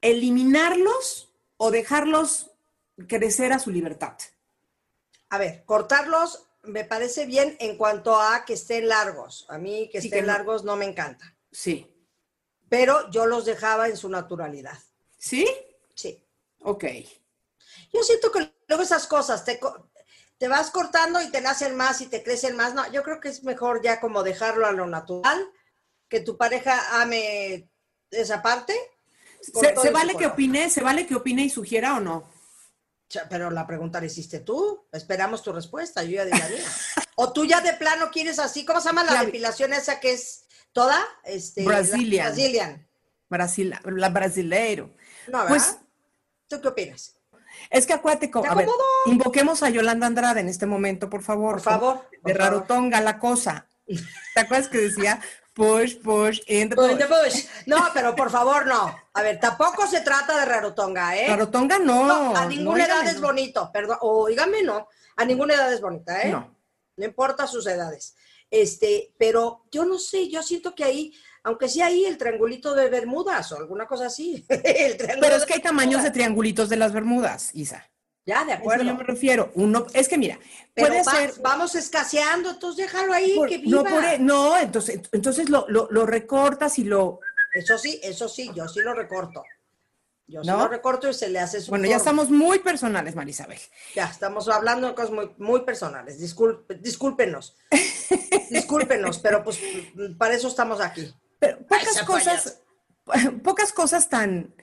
[0.01, 2.51] eliminarlos o dejarlos
[3.09, 4.17] crecer a su libertad?
[5.31, 9.47] A ver, cortarlos me parece bien en cuanto a que estén largos.
[9.49, 11.37] A mí que Sí, estén que no- largos no me encanta.
[11.51, 11.91] Sí.
[12.69, 14.79] Pero yo los dejaba en su naturalidad.
[15.19, 15.47] ¿Sí?
[16.65, 16.85] Ok.
[17.93, 19.61] Yo siento que luego esas cosas te,
[20.39, 22.75] te vas cortando y te nacen más y te crecen más.
[22.75, 25.47] No, yo creo que es mejor ya como dejarlo a lo natural,
[26.09, 27.69] que tu pareja ame
[28.11, 28.75] esa parte.
[29.41, 30.71] ¿Se, vale que opine?
[30.71, 32.29] ¿Se vale que opine y sugiera o no?
[33.29, 34.87] Pero la pregunta la hiciste tú.
[34.91, 36.03] Esperamos tu respuesta.
[36.03, 36.65] Yo ya di la mía.
[37.17, 38.65] O tú ya de plano quieres así.
[38.65, 40.99] ¿Cómo se llama la La- depilación esa que es toda?
[41.25, 42.27] Este, la- Brazilian.
[42.27, 42.89] Brazilian.
[43.29, 44.95] Brasil, la brasileiro.
[45.29, 45.49] No, ¿verdad?
[45.49, 45.77] Pues
[46.57, 47.17] ¿Tú qué opinas?
[47.71, 48.69] es que acuérdate, co- ¿Te a ver,
[49.07, 51.53] invoquemos a Yolanda Andrade en este momento, por favor.
[51.55, 52.09] Por favor.
[52.11, 52.37] De por favor.
[52.39, 53.67] rarotonga la cosa.
[54.35, 55.21] ¿Te acuerdas que decía
[55.55, 57.47] push, push, in the the bush.
[57.67, 58.95] No, pero por favor, no.
[59.15, 61.29] A ver, tampoco se trata de rarotonga, ¿eh?
[61.29, 62.07] Rarotonga no.
[62.07, 63.29] No, a ninguna no, edad es no.
[63.29, 63.99] bonito, perdón.
[64.01, 64.89] Oígame, no.
[65.17, 66.31] A ninguna edad es bonita, ¿eh?
[66.31, 66.57] No.
[66.97, 68.17] No importa sus edades.
[68.51, 71.13] Este, pero yo no sé, yo siento que ahí,
[71.45, 74.45] aunque sea ahí el triangulito de Bermudas o alguna cosa así.
[74.49, 77.89] el Pero es que hay tamaños de triangulitos de las Bermudas, Isa.
[78.27, 78.85] Ya, de A eso acuerdo.
[78.85, 79.53] yo me refiero.
[79.55, 80.39] Uno, es que mira,
[80.73, 81.35] Pero puede va- ser.
[81.43, 83.83] vamos escaseando, entonces déjalo ahí, por- que viva.
[83.83, 87.21] no, por- e, no, entonces, entonces lo, lo- lo recortas y lo.
[87.53, 89.43] Eso sí, eso sí, yo sí lo recorto.
[90.27, 93.59] Yo sí lo recorto y se le hace su Bueno, ya estamos muy personales, Marisabel.
[93.95, 96.19] Ya, estamos hablando de cosas muy, muy personales.
[96.19, 97.55] Disculpe, discúlpenos.
[98.51, 99.61] discúlpenos, pero pues
[100.19, 101.13] para eso estamos aquí.
[101.45, 102.63] Pero Ay, pocas cosas,
[103.45, 104.55] pocas cosas tan,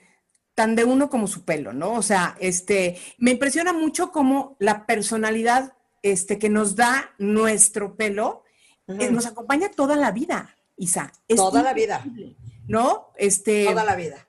[0.54, 1.92] tan de uno como su pelo, ¿no?
[1.92, 8.42] O sea, este, me impresiona mucho cómo la personalidad este, que nos da nuestro pelo
[8.88, 9.12] eh, Ujú.
[9.12, 11.12] nos acompaña toda la vida, Isa.
[11.28, 12.04] Es Toda la vida.
[12.66, 13.12] ¿No?
[13.16, 14.28] Este, Toda la vida.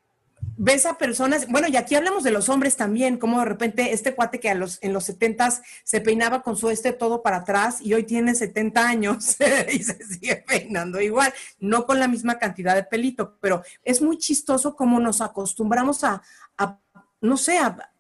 [0.58, 4.14] Ves a personas, bueno, y aquí hablamos de los hombres también, como de repente este
[4.16, 7.78] cuate que a los, en los 70 se peinaba con su este todo para atrás
[7.82, 9.38] y hoy tiene 70 años
[9.72, 14.18] y se sigue peinando igual, no con la misma cantidad de pelito, pero es muy
[14.18, 16.22] chistoso cómo nos acostumbramos a,
[16.58, 16.78] a,
[17.22, 17.92] no sé, a,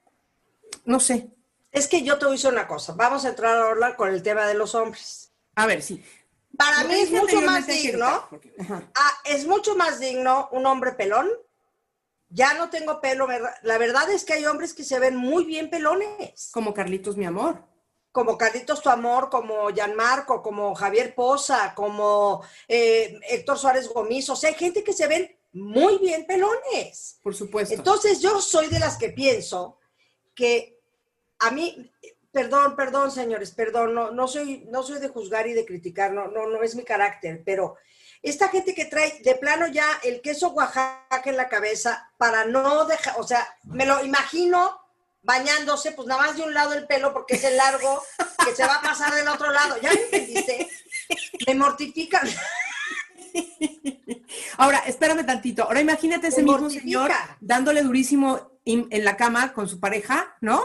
[0.85, 1.29] no sé,
[1.71, 2.93] Es que yo te voy a decir una cosa.
[2.93, 5.31] Vamos a entrar ahora con el tema de los hombres.
[5.55, 6.03] a ver, sí.
[6.55, 8.27] Para mí es mucho más digno.
[8.29, 8.53] porque-
[8.93, 11.27] ah, es mucho más digno un hombre pelón.
[12.33, 13.53] Ya no tengo pelo, ¿verdad?
[13.61, 16.49] La verdad es que hay hombres que se ven muy bien pelones.
[16.51, 17.63] Como Carlitos, mi amor.
[18.11, 24.29] como Carlitos Tu Amor, como Gianmarco, como Javier Poza, como eh, Héctor Suárez Gomis.
[24.29, 27.19] O sea, hay gente que se ven muy bien pelones.
[27.21, 27.75] Por supuesto.
[27.75, 29.77] Entonces, yo soy de las que pienso
[30.33, 30.79] que
[31.39, 31.91] a mí,
[32.31, 36.27] perdón, perdón, señores, perdón, no, no, soy, no soy de juzgar y de criticar, no,
[36.27, 37.75] no, no es mi carácter, pero
[38.23, 42.85] esta gente que trae de plano ya el queso Oaxaca en la cabeza para no
[42.85, 44.79] dejar, o sea, me lo imagino
[45.21, 48.01] bañándose, pues nada más de un lado el pelo porque es el largo
[48.45, 49.77] que se va a pasar del otro lado.
[49.81, 50.69] ¿Ya me entendiste?
[51.47, 52.27] Me mortifican.
[54.57, 55.63] Ahora, espérame tantito.
[55.63, 60.63] Ahora imagínate ese mismo señor dándole durísimo in- en la cama con su pareja, ¿no?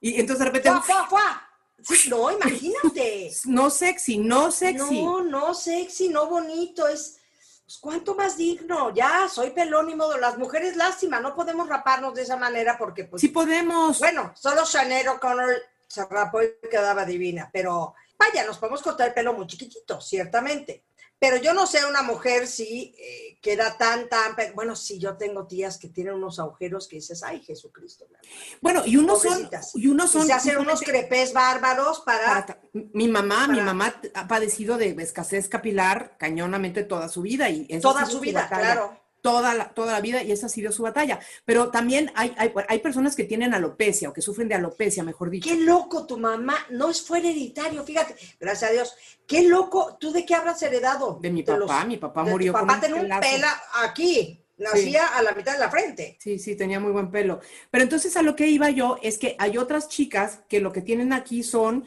[0.00, 1.47] Y entonces de repente, ¡Fua, fua, fua!
[1.82, 3.32] Sí, no, imagínate.
[3.46, 5.02] no sexy, no sexy.
[5.02, 7.18] No, no sexy, no bonito, es
[7.64, 8.92] Pues, ¿Cuánto más digno?
[8.94, 10.18] Ya, soy pelón y modo.
[10.18, 13.20] Las mujeres, lástima, no podemos raparnos de esa manera porque, pues.
[13.20, 13.98] Sí podemos.
[13.98, 19.14] Bueno, solo Chanel O'Connor se rapó y quedaba divina, pero vaya, nos podemos cortar el
[19.14, 20.84] pelo muy chiquitito, ciertamente.
[21.20, 25.46] Pero yo no sé una mujer si eh, queda tan, tan, bueno, si yo tengo
[25.46, 28.06] tías que tienen unos agujeros que dices, ay, Jesucristo.
[28.08, 28.26] mi amor".
[28.60, 32.60] Bueno, y unos son, y unos Y son se hacen unos crepés bárbaros para, para-
[32.72, 38.06] mi mamá, mi mamá ha padecido de escasez capilar cañonamente toda su vida y toda
[38.06, 38.97] su vida, claro.
[39.20, 41.18] Toda la, toda la vida y esa ha sido su batalla.
[41.44, 45.30] Pero también hay, hay, hay personas que tienen alopecia o que sufren de alopecia, mejor
[45.30, 45.48] dicho.
[45.48, 48.94] Qué loco tu mamá, no es fue hereditario, fíjate, gracias a Dios.
[49.26, 51.18] Qué loco, ¿tú de qué habrás heredado?
[51.20, 55.22] De mi papá, mi papá de murió con papá tenía un pela aquí, nacía a
[55.22, 56.16] la mitad de la frente.
[56.20, 57.40] Sí, sí, tenía muy buen pelo.
[57.70, 60.80] Pero entonces a lo que iba yo es que hay otras chicas que lo que
[60.80, 61.84] tienen aquí son,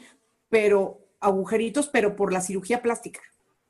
[0.50, 3.22] pero agujeritos, pero por la cirugía plástica,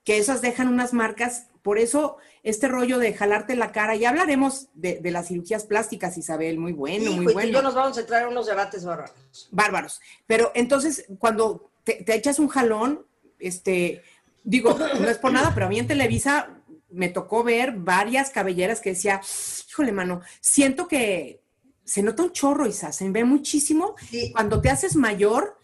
[0.04, 1.48] que esas dejan unas marcas.
[1.62, 6.18] Por eso este rollo de jalarte la cara, ya hablaremos de, de las cirugías plásticas,
[6.18, 7.50] Isabel, muy bueno, Hijo, muy y tú y bueno.
[7.52, 9.14] yo nos vamos a entrar en unos debates bárbaros.
[9.52, 10.02] bárbaros.
[10.26, 13.06] Pero entonces, cuando te, te echas un jalón,
[13.40, 14.02] este,
[14.44, 16.58] digo, no es por nada, pero a mí en Televisa
[16.90, 19.22] me tocó ver varias cabelleras que decía,
[19.70, 21.42] híjole, mano, siento que
[21.86, 23.96] se nota un chorro, Isa, se ve muchísimo.
[24.10, 24.32] Sí.
[24.32, 25.58] Cuando te haces mayor,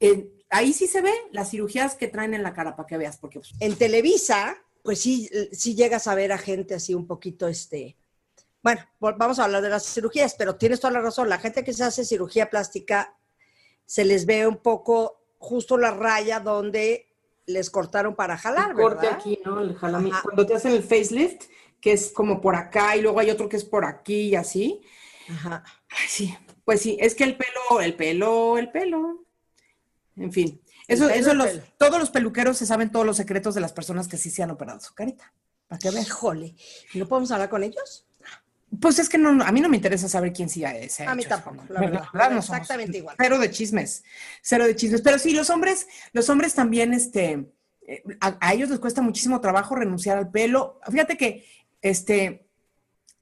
[0.00, 3.16] eh, ahí sí se ve las cirugías que traen en la cara, para que veas,
[3.18, 7.48] porque pues, En Televisa, pues sí, sí llegas a ver a gente así un poquito,
[7.48, 7.96] este,
[8.62, 11.72] bueno, vamos a hablar de las cirugías, pero tienes toda la razón, la gente que
[11.72, 13.16] se hace cirugía plástica,
[13.86, 17.08] se les ve un poco justo la raya donde
[17.46, 19.18] les cortaron para jalar, el corte ¿verdad?
[19.18, 19.60] aquí, ¿no?
[19.60, 20.22] El jalami- Ajá.
[20.22, 21.44] Cuando te hacen el facelift,
[21.80, 24.82] que es como por acá, y luego hay otro que es por aquí y así.
[25.30, 25.64] Ajá.
[25.88, 29.24] Ay, sí, pues sí, es que el pelo, el pelo, el pelo.
[30.16, 33.72] En fin, eso, eso los, todos los peluqueros se saben todos los secretos de las
[33.72, 35.32] personas que sí se han operado su carita.
[35.66, 36.02] ¿Para qué ver?
[36.02, 36.54] Híjole,
[36.94, 38.06] ¿no podemos hablar con ellos?
[38.80, 41.12] Pues es que no, a mí no me interesa saber quién sí ha- se ha
[41.12, 43.14] A mí hecho tampoco, la verdad, no exactamente igual.
[43.18, 44.02] Cero de chismes,
[44.42, 45.00] cero de chismes.
[45.00, 47.46] Pero sí, los hombres, los hombres también, este,
[47.86, 50.80] eh, a, a ellos les cuesta muchísimo trabajo renunciar al pelo.
[50.90, 51.46] Fíjate que,
[51.82, 52.46] este,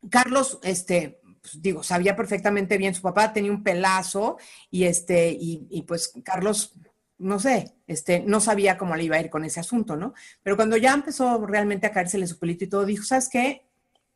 [0.09, 4.39] Carlos, este, pues, digo, sabía perfectamente bien, su papá tenía un pelazo
[4.71, 6.75] y este, y, y, pues Carlos,
[7.23, 10.13] no sé, este, no sabía cómo le iba a ir con ese asunto, ¿no?
[10.43, 13.63] Pero cuando ya empezó realmente a caérsele su pelito y todo, dijo, ¿sabes qué?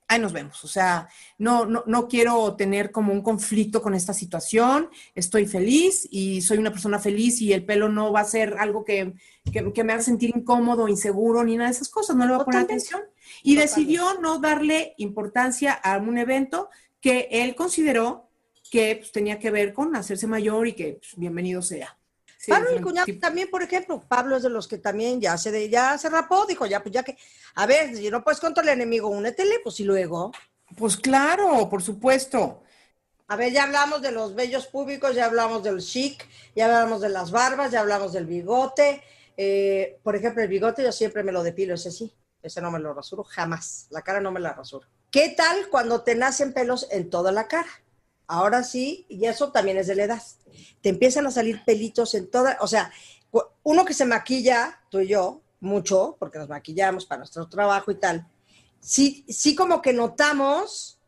[0.08, 0.62] Ahí nos vemos.
[0.64, 4.88] O sea, no, no, no quiero tener como un conflicto con esta situación.
[5.14, 8.84] Estoy feliz y soy una persona feliz y el pelo no va a ser algo
[8.84, 9.14] que,
[9.52, 12.14] que, que me haga sentir incómodo, inseguro, ni nada de esas cosas.
[12.14, 12.88] No le voy a poner Totalmente.
[12.88, 13.02] atención.
[13.42, 13.62] Y Totalmente.
[13.62, 16.68] decidió no darle importancia a un evento
[17.00, 18.30] que él consideró
[18.70, 21.98] que pues, tenía que ver con hacerse mayor y que pues, bienvenido sea.
[22.38, 25.50] Sí, Pablo el cuñado también, por ejemplo, Pablo es de los que también ya se,
[25.50, 27.16] de- ya se rapó, dijo, ya, pues ya que,
[27.54, 30.32] a ver, si no puedes contra el enemigo, únetele, pues y luego.
[30.76, 32.62] Pues claro, por supuesto.
[33.28, 37.08] A ver, ya hablamos de los vellos públicos, ya hablamos del chic, ya hablamos de
[37.08, 39.02] las barbas, ya hablamos del bigote.
[39.36, 42.78] Eh, por ejemplo, el bigote yo siempre me lo depilo, ese sí, ese no me
[42.78, 44.86] lo rasuro jamás, la cara no me la rasuro.
[45.10, 47.68] ¿Qué tal cuando te nacen pelos en toda la cara?
[48.26, 50.22] Ahora sí, y eso también es de la edad.
[50.80, 52.92] Te empiezan a salir pelitos en toda, o sea,
[53.62, 57.96] uno que se maquilla, tú y yo, mucho, porque nos maquillamos para nuestro trabajo y
[57.96, 58.26] tal,
[58.80, 61.00] sí, sí como que notamos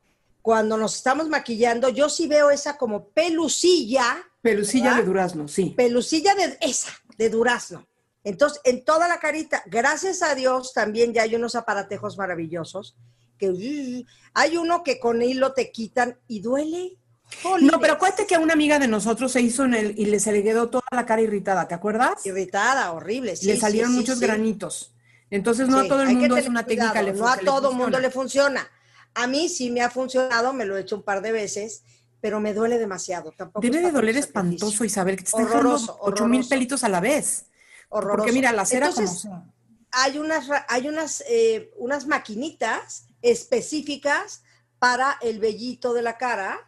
[0.42, 4.98] cuando nos estamos maquillando, yo sí veo esa como pelucilla, Pelucilla ¿Verdad?
[5.00, 5.74] de durazno, sí.
[5.76, 7.86] pelucilla de esa, de durazno.
[8.22, 12.96] Entonces, en toda la carita, gracias a Dios, también ya hay unos aparatejos maravillosos
[13.38, 14.04] que
[14.34, 16.98] hay uno que con hilo te quitan y duele.
[17.44, 17.76] No, Jolines.
[17.80, 20.32] pero acuérdate que a una amiga de nosotros se hizo en el y le se
[20.32, 22.24] le quedó toda la cara irritada, ¿te acuerdas?
[22.24, 23.36] irritada, horrible.
[23.36, 24.24] sí, le salieron sí, muchos sí.
[24.24, 24.94] granitos.
[25.30, 28.00] Entonces, no a todo el mundo es una técnica le No a todo mundo funciona.
[28.00, 28.70] le funciona.
[29.14, 31.82] A mí sí me ha funcionado, me lo he hecho un par de veces,
[32.20, 33.32] pero me duele demasiado.
[33.36, 37.00] Tampoco Debe de doler espantoso, Isabel, que te Horroroso, jalando ocho mil pelitos a la
[37.00, 37.46] vez.
[37.90, 38.16] Horroroso.
[38.18, 39.52] Porque mira, la cera Entonces, como
[39.92, 44.42] hay unas, hay unas, eh, unas maquinitas específicas
[44.78, 46.67] para el vellito de la cara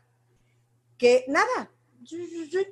[1.01, 1.71] que nada.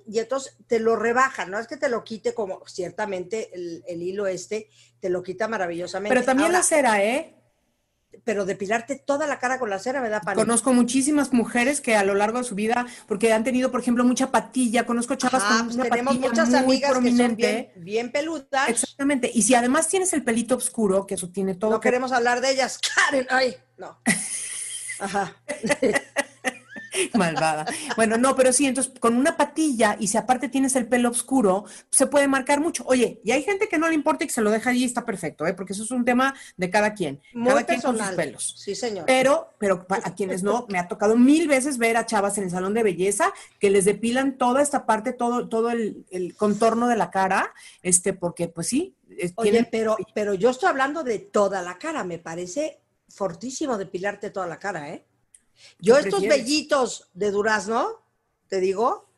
[0.06, 4.02] Y entonces te lo rebajan, no es que te lo quite como ciertamente el, el
[4.02, 4.68] hilo este,
[5.00, 6.14] te lo quita maravillosamente.
[6.14, 7.34] Pero también Ahora, la cera, ¿eh?
[8.24, 10.42] Pero depilarte toda la cara con la cera me da pánico.
[10.42, 14.04] Conozco muchísimas mujeres que a lo largo de su vida, porque han tenido, por ejemplo,
[14.04, 17.02] mucha patilla, conozco chavas Ajá, con pues una tenemos patilla muchas muy amigas que son
[17.04, 17.72] prominente.
[17.74, 18.68] bien, bien peludas.
[18.68, 19.30] Exactamente.
[19.32, 22.40] Y si además tienes el pelito oscuro, que eso tiene todo No que queremos hablar
[22.40, 22.78] de ellas.
[23.10, 23.98] Karen, ay, no.
[24.98, 25.36] Ajá.
[27.14, 27.66] Malvada.
[27.96, 31.64] Bueno, no, pero sí, entonces con una patilla y si aparte tienes el pelo oscuro,
[31.90, 32.84] se puede marcar mucho.
[32.86, 35.04] Oye, y hay gente que no le importa y que se lo deja ahí, está
[35.04, 35.54] perfecto, ¿eh?
[35.54, 37.20] porque eso es un tema de cada quien.
[37.32, 38.54] Muy cada quien con sus pelos.
[38.58, 39.04] Sí, señor.
[39.06, 42.50] Pero, pero a quienes no, me ha tocado mil veces ver a chavas en el
[42.50, 46.96] salón de belleza que les depilan toda esta parte, todo, todo el, el contorno de
[46.96, 51.18] la cara, este, porque pues sí, es- Oye, tienen- pero, pero yo estoy hablando de
[51.18, 52.04] toda la cara.
[52.04, 55.04] Me parece fortísimo depilarte toda la cara, ¿eh?
[55.78, 56.38] Yo ¿Qué estos prefieres?
[56.44, 57.88] vellitos de durazno,
[58.48, 59.08] te digo,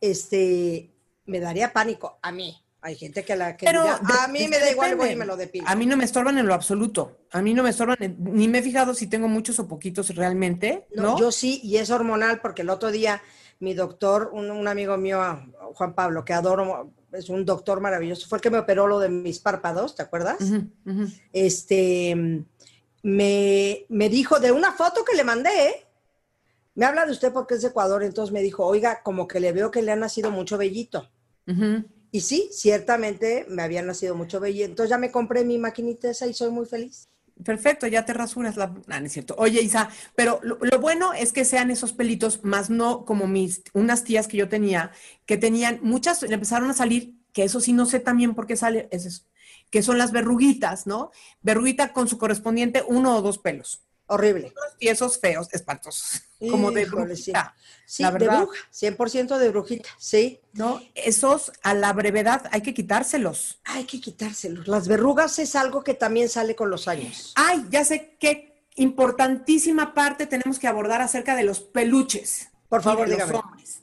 [0.00, 0.90] este,
[1.26, 2.18] me daría pánico.
[2.22, 2.56] A mí.
[2.82, 5.36] Hay gente que la que Pero a mí me da igual, voy y me lo
[5.36, 5.68] depilo.
[5.68, 7.18] A mí no me estorban en lo absoluto.
[7.30, 10.14] A mí no me estorban, en- ni me he fijado si tengo muchos o poquitos
[10.16, 11.18] realmente, No, ¿no?
[11.18, 13.20] Yo sí, y es hormonal, porque el otro día
[13.58, 15.20] mi doctor, un, un amigo mío,
[15.74, 19.10] Juan Pablo, que adoro, es un doctor maravilloso, fue el que me operó lo de
[19.10, 20.38] mis párpados, ¿te acuerdas?
[21.34, 22.44] Este,
[23.02, 25.86] me, me dijo de una foto que le mandé, ¿eh?
[26.74, 29.52] Me habla de usted porque es de Ecuador, entonces me dijo, oiga, como que le
[29.52, 31.10] veo que le ha nacido mucho vellito.
[31.46, 31.84] Ujú.
[32.12, 34.66] Y sí, ciertamente me había nacido mucho vellito.
[34.66, 37.08] Entonces ya me compré mi maquinita esa y soy muy feliz.
[37.44, 38.74] Perfecto, ya te rasuras la...
[38.88, 39.34] Ah, no es cierto.
[39.38, 43.62] Oye, Isa, pero lo, lo bueno es que sean esos pelitos, más no como mis,
[43.72, 44.92] unas tías que yo tenía,
[45.24, 48.56] que tenían muchas, le empezaron a salir, que eso sí no sé también por qué
[48.56, 49.22] sale, es eso,
[49.70, 51.12] que son las verruguitas, ¿no?
[51.40, 53.82] Verruguita con su correspondiente uno o dos pelos.
[54.12, 54.52] Horrible.
[54.80, 56.90] Y esos feos, espantosos, como de sí.
[56.90, 57.54] brujita,
[57.86, 58.38] Sí, la de verdad.
[58.42, 60.40] bruja, 100% de brujita, sí.
[60.52, 60.80] ¿no?
[60.94, 63.60] Esos a la brevedad hay que quitárselos.
[63.64, 64.66] Hay que quitárselos.
[64.66, 67.32] Las verrugas es algo que también sale con los años.
[67.36, 72.48] Ay, ya sé qué importantísima parte tenemos que abordar acerca de los peluches.
[72.68, 73.82] Por favor, de los hombres.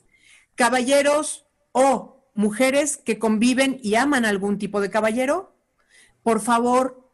[0.54, 5.54] Caballeros o mujeres que conviven y aman algún tipo de caballero,
[6.22, 7.10] por favor,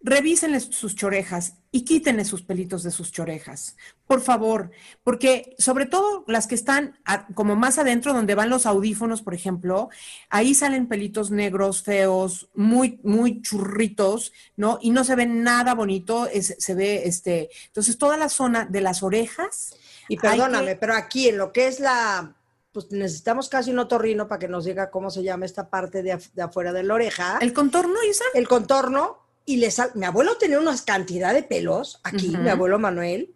[0.00, 3.76] revísenle sus chorejas y quítenle sus pelitos de sus chorejas,
[4.06, 4.70] por favor,
[5.04, 9.34] porque sobre todo las que están a- como más adentro, donde van los audífonos, por
[9.34, 9.90] ejemplo,
[10.30, 14.78] ahí salen pelitos negros, feos, muy, muy churritos, ¿no?
[14.80, 18.80] Y no se ve nada bonito, es- se ve, este, entonces toda la zona de
[18.80, 19.74] las orejas.
[20.08, 22.34] Y perdóname, que- pero aquí en lo que es la,
[22.72, 26.14] pues necesitamos casi un otorrino para que nos diga cómo se llama esta parte de,
[26.14, 28.24] af- de afuera de la oreja, el contorno, Isa.
[28.32, 32.78] el contorno, y le sal, mi abuelo tenía una cantidad de pelos aquí, mi abuelo
[32.78, 33.34] Manuel,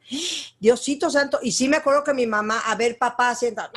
[0.61, 3.71] Diosito santo, y sí me acuerdo que mi mamá, a ver papá, sienta,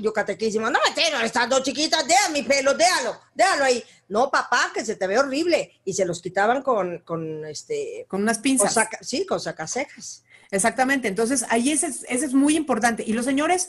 [0.00, 4.70] yo catequísimo, no me tengo, estando chiquita, déa mi pelo, déalo, déalo ahí, no papá,
[4.74, 8.42] que se te ve horrible, y se los quitaban con, con este, Con unas con
[8.42, 8.74] pinzas.
[8.74, 10.24] saca- sí, con sacasecas.
[10.50, 13.02] Exactamente, entonces ahí ese, es- ese es muy importante.
[13.06, 13.68] Y los señores,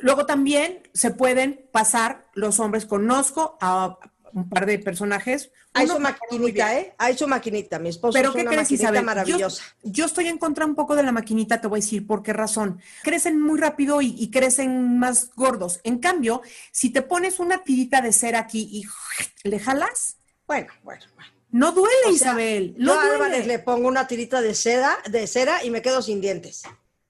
[0.00, 2.84] luego también se pueden pasar los hombres.
[2.86, 3.98] Conozco a
[4.32, 5.50] un par de personajes.
[5.72, 6.78] Acuerdo muy maquinita.
[6.78, 6.94] ¿eh?
[6.98, 7.78] Hay su maquinita.
[7.78, 9.00] Mi esposo Pero es ¿qué una crees, maquinita Isabel?
[9.00, 9.62] Yo- maravillosa.
[9.82, 12.32] Yo, estoy en contra un poco de la maquinita, te voy a decir por qué
[12.32, 12.80] razón.
[13.02, 15.80] Crecen muy rápido y, y crecen más gordos.
[15.84, 21.04] En cambio, si te pones una tirita de cera aquí y le jalas, Bueno, bueno,
[21.14, 21.30] bueno.
[21.50, 22.74] no duele, O sea, Isabel.
[22.78, 23.46] Yo No a Álvarez duele.
[23.46, 26.62] le pongo una tirita de seda, de cera y me quedo sin dientes.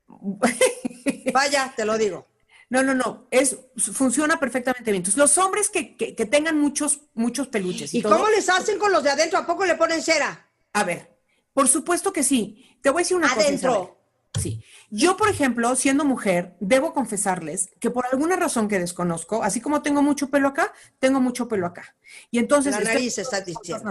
[1.33, 2.27] Vaya, te lo digo.
[2.71, 5.01] No, no, no, es, funciona perfectamente bien.
[5.01, 8.49] Entonces, los hombres que, que- que tengan muchos, muchos peluches y, ¿Y todo, cómo les
[8.49, 9.39] hacen con los de adentro?
[9.39, 10.45] ¿A poco le ponen cera?
[10.75, 11.17] a ver,
[11.55, 12.65] por supuesto que sí.
[12.83, 13.49] Te voy a decir una cosa.
[13.49, 13.95] Adentro.
[14.39, 14.63] Sí.
[14.91, 19.83] Yo, por ejemplo, siendo mujer, debo confesarles que por alguna razón que desconozco, así como
[19.83, 21.97] tengo mucho pelo acá, tengo mucho pelo acá.
[22.31, 22.73] Y entonces.
[22.73, 23.91] La nariz, fosas diciendo.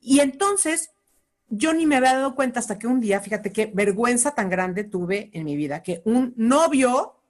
[0.00, 0.90] Y entonces,
[1.48, 4.82] yo ni me había dado cuenta hasta que un día, fíjate qué vergüenza tan grande
[4.82, 7.21] tuve en mi vida, que un novio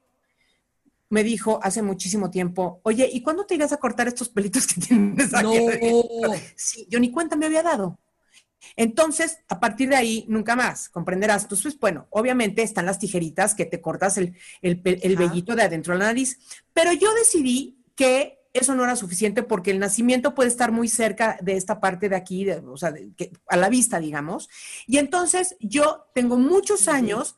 [1.13, 4.81] me dijo hace muchísimo tiempo, oye, ¿y cuándo te irás a cortar estos pelitos que
[4.81, 5.59] tienes aquí?
[6.57, 7.99] Sí, yo ni cuenta me había dado.
[8.77, 11.43] Entonces, a partir de ahí, nunca más, comprenderás.
[11.43, 14.77] Entonces, bueno, obviamente están las tijeritas que te cortas el, el,
[15.17, 16.39] vellito de adentro de la nariz,
[16.73, 21.37] pero yo decidí que eso no era suficiente porque el nacimiento puede estar muy cerca
[21.43, 24.49] de esta parte de aquí, de- o sea, de- que- a la vista, digamos.
[24.87, 27.37] Y entonces yo tengo muchos años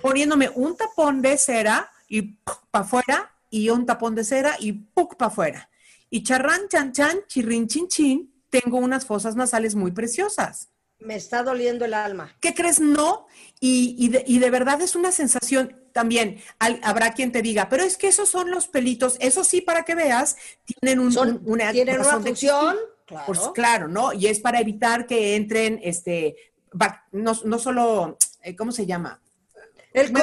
[0.00, 2.22] poniéndome un tapón de cera y
[2.70, 5.70] para afuera y un tapón de cera y para afuera.
[6.10, 10.68] Y charrán, chan, chan, chirrin, chin, chin, tengo unas fosas nasales muy preciosas.
[11.00, 12.36] Me está doliendo el alma.
[12.40, 12.78] ¿Qué crees?
[12.80, 13.26] No.
[13.60, 16.40] Y, y de, y de verdad es una sensación también.
[16.60, 19.16] Al- habrá quien te diga, pero es que esos son los pelitos.
[19.20, 22.88] Eso sí, para que veas, tienen, un, Son- un- una, tienen una de función, existir.
[23.06, 23.24] claro.
[23.26, 24.12] Pues claro, ¿no?
[24.12, 26.36] Y es para evitar que entren, este,
[27.12, 29.20] no, no solo, eh, ¿cómo se llama?
[29.92, 30.20] ¡El Me-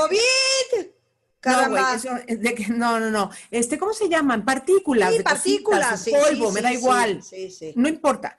[1.44, 1.96] No, Caramba.
[1.96, 3.30] eso es de que- no, no, no.
[3.50, 4.46] Este, ¿cómo se llaman?
[4.46, 5.12] Partículas.
[5.12, 5.92] Sí, de partículas.
[5.92, 7.24] cositas, sí, polvo, sí, me da igual.
[7.24, 7.74] Sí, sí.
[7.76, 8.38] No importa.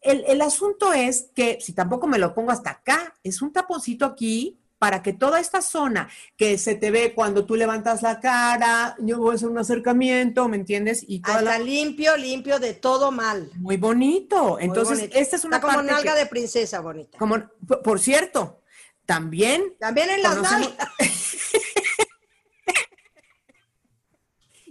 [0.00, 4.04] El, el asunto es que si tampoco me lo pongo hasta acá, es un taponcito
[4.04, 8.94] aquí, para que toda esta zona que se te ve cuando tú levantas la cara,
[8.98, 11.02] yo voy a hacer un acercamiento, ¿me entiendes?
[11.08, 13.50] Y toda Hasta limpio, limpio de todo mal.
[13.56, 14.58] Muy bonito.
[14.60, 17.16] Entonces, esta es una Está como nalga de princesa bonita.
[17.16, 17.36] Como,
[17.82, 18.60] por cierto,
[19.06, 19.74] también.
[19.78, 20.74] También en las nalgas.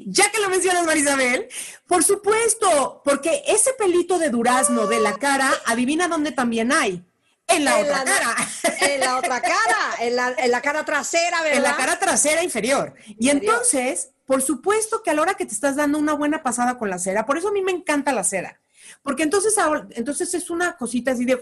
[0.08, 1.48] Ya que lo mencionas, Marisabel,
[1.88, 7.04] por supuesto, porque ese pelito de durazno de la cara, adivina dónde también hay.
[7.48, 8.36] En la otra cara.
[8.80, 11.58] En la otra cara, en la, cara trasera, ¿verdad?
[11.58, 12.94] En la cara trasera inferior.
[13.20, 16.78] Y entonces, por supuesto que a la hora que te estás dando una buena pasada
[16.78, 18.60] con la cera, por eso a mí me encanta la cera.
[19.02, 19.56] Porque entonces,
[19.92, 21.40] entonces es una cosita así de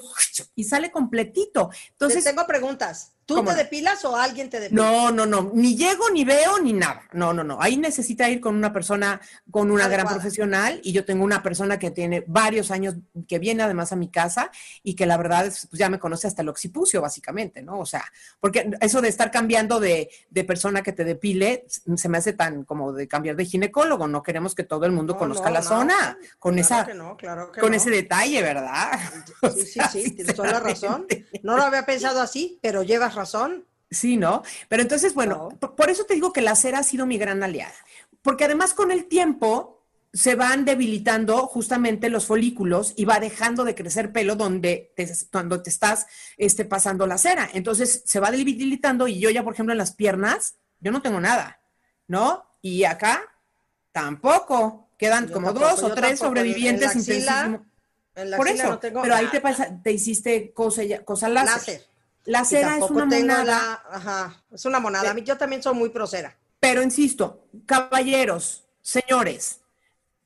[0.56, 1.70] y sale completito.
[1.92, 3.14] Entonces tengo preguntas.
[3.26, 4.82] ¿Tú te depilas o alguien te depila?
[4.82, 5.52] No, no, no.
[5.54, 7.04] Ni llego, ni veo, ni nada.
[7.14, 7.62] No, no, no.
[7.62, 10.82] Ahí necesita ir con una persona, con una gran profesional.
[10.84, 12.96] Y yo tengo una persona que tiene varios años,
[13.28, 14.52] que viene además a mi casa
[14.84, 17.80] y que la verdad es, pues ya me conoce hasta el occipucio, básicamente, ¿no?
[17.80, 18.04] O sea,
[18.40, 20.10] porque eso de estar cambiando de,
[20.48, 24.08] persona que te depile se me hace tan como de cambiar de ginecólogo.
[24.08, 26.88] No queremos que todo el mundo conozca la zona con esa,
[27.60, 29.00] con ese detalle, ¿verdad?
[29.56, 31.06] Sí, sí, sí, tienes toda la razón.
[31.44, 33.66] No lo había pensado así, pero llevas razón.
[33.90, 34.42] Sí, ¿no?
[34.70, 37.76] Pero entonces, bueno, por, eso te digo que la cera ha sido mi gran aliada.
[38.22, 39.84] Porque además con el tiempo
[40.14, 45.62] se van debilitando justamente los folículos y va dejando de crecer pelo donde te, cuando
[45.62, 46.08] te estás
[46.38, 47.50] este, pasando la cera.
[47.54, 51.20] Entonces se va debilitando y yo ya, por ejemplo, en las piernas, yo no tengo
[51.20, 51.60] nada,
[52.08, 52.46] ¿no?
[52.62, 53.22] Y acá
[53.92, 54.90] tampoco.
[54.98, 56.94] Quedan como dos o tres sobrevivientes.
[58.38, 61.91] Por eso, pero ahí te, pasa, te hiciste cosa, cosa láser.
[62.26, 63.84] La cera es una monada.
[63.90, 65.18] ajá, es una monada.
[65.20, 66.38] Yo también soy muy procera.
[66.60, 69.62] Pero insisto, caballeros, señores,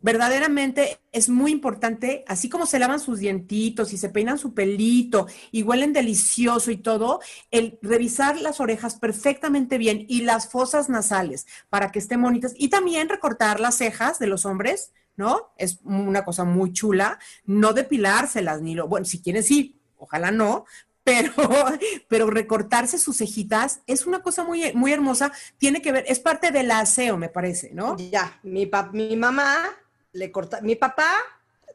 [0.05, 5.27] verdaderamente es muy importante, así como se lavan sus dientitos y se peinan su pelito
[5.51, 11.47] y huelen delicioso y todo, el revisar las orejas perfectamente bien y las fosas nasales
[11.69, 15.53] para que estén bonitas y también recortar las cejas de los hombres, ¿no?
[15.57, 20.65] Es una cosa muy chula, no depilárselas ni lo, bueno, si quieren sí, ojalá no,
[21.05, 21.31] pero,
[22.09, 26.51] pero recortarse sus cejitas es una cosa muy, muy hermosa, tiene que ver, es parte
[26.51, 27.95] del aseo, me parece, ¿no?
[27.95, 29.69] Ya, mi, mi mamá
[30.11, 31.09] le corta, mi papá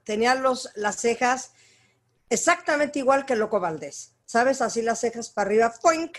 [0.05, 1.53] tenía los, las cejas
[2.29, 4.61] exactamente igual que Loco Valdés, ¿sabes?
[4.61, 6.19] Así las cejas para arriba, ¡poink!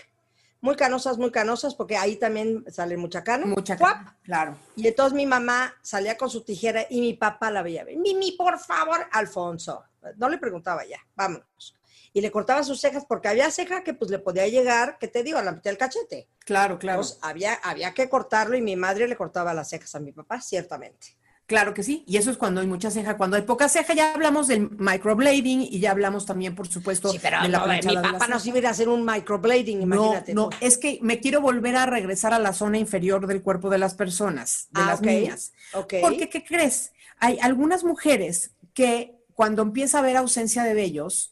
[0.62, 3.46] muy canosas, muy canosas, porque ahí también sale mucha cana.
[3.46, 4.56] Mucha cana, claro.
[4.76, 7.84] Y entonces mi mamá salía con su tijera y mi papá la veía.
[7.84, 9.82] Mimi, por favor, Alfonso.
[10.16, 11.76] No le preguntaba ya, vámonos.
[12.12, 15.22] Y le cortaba sus cejas porque había ceja que pues le podía llegar, ¿qué te
[15.22, 15.38] digo?
[15.38, 16.28] A la mitad del cachete.
[16.40, 17.00] Claro, claro.
[17.00, 20.40] Entonces había, había que cortarlo y mi madre le cortaba las cejas a mi papá,
[20.40, 21.16] ciertamente.
[21.46, 23.16] Claro que sí, y eso es cuando hay mucha ceja.
[23.16, 27.18] Cuando hay poca ceja, ya hablamos del microblading y ya hablamos también, por supuesto, de
[27.30, 30.32] la no, Mi papá no se iba a hacer un microblading, imagínate.
[30.32, 33.68] No, no, es que me quiero volver a regresar a la zona inferior del cuerpo
[33.68, 35.52] de las personas, de ah, las niñas.
[35.72, 36.92] Porque, ¿qué crees?
[37.18, 41.31] Hay algunas mujeres que cuando empieza a haber ausencia de vellos,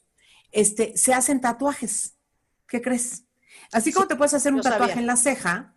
[0.53, 2.17] este, se hacen tatuajes.
[2.67, 3.25] ¿Qué crees?
[3.73, 5.75] Así como te puedes hacer un tatuaje en la ceja,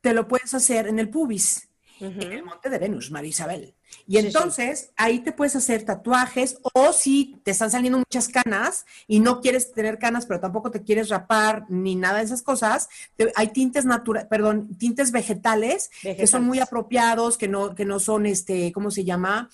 [0.00, 1.70] te lo puedes hacer en el pubis,
[2.00, 3.76] en el monte de Venus, María Isabel.
[4.06, 9.20] Y entonces ahí te puedes hacer tatuajes o si te están saliendo muchas canas y
[9.20, 12.88] no quieres tener canas, pero tampoco te quieres rapar ni nada de esas cosas,
[13.34, 18.26] hay tintes naturales, perdón, tintes vegetales, que son muy apropiados, que no, que no son,
[18.26, 19.50] este, ¿cómo se llama?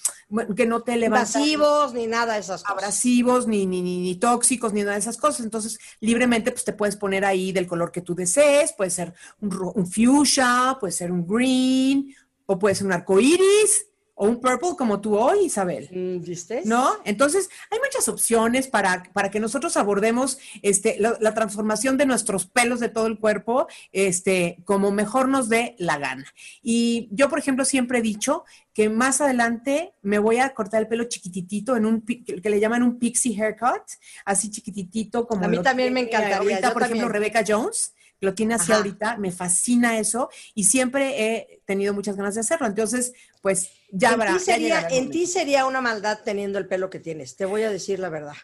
[0.56, 1.42] Que no te levantan.
[1.42, 2.76] Abrasivos ni nada de esas cosas.
[2.76, 5.44] Abrasivos, ni, ni, ni, tóxicos, ni nada de esas cosas.
[5.44, 9.72] Entonces, libremente, pues te puedes poner ahí del color que tú desees, puede ser un,
[9.74, 12.14] un fuchsia, puede ser un green,
[12.46, 13.86] o puede ser un arco iris
[14.22, 15.88] o un purple como tú hoy, Isabel.
[15.90, 16.60] Mm, ¿Viste?
[16.66, 16.98] ¿No?
[17.06, 22.80] Entonces, hay muchas opciones para, para que nosotros abordemos este, la, transformación de nuestros pelos
[22.80, 26.26] de todo el cuerpo este, como mejor nos dé la gana.
[26.62, 28.44] Y yo, por ejemplo, siempre he dicho
[28.74, 32.82] que más adelante me voy a cortar el pelo chiquititito en un que le llaman
[32.82, 33.84] un pixie haircut,
[34.26, 36.36] así chiquititito como a mí también me encantaría.
[36.36, 41.62] Ahorita, por ejemplo, Rebecca Jones lo tiene así ahorita, me fascina eso y siempre he
[41.64, 42.66] tenido muchas ganas de hacerlo.
[42.66, 47.00] Entonces, pues ya en Ti sería, en ti sería una maldad teniendo el pelo que
[47.00, 48.36] tienes, te voy a decir la verdad.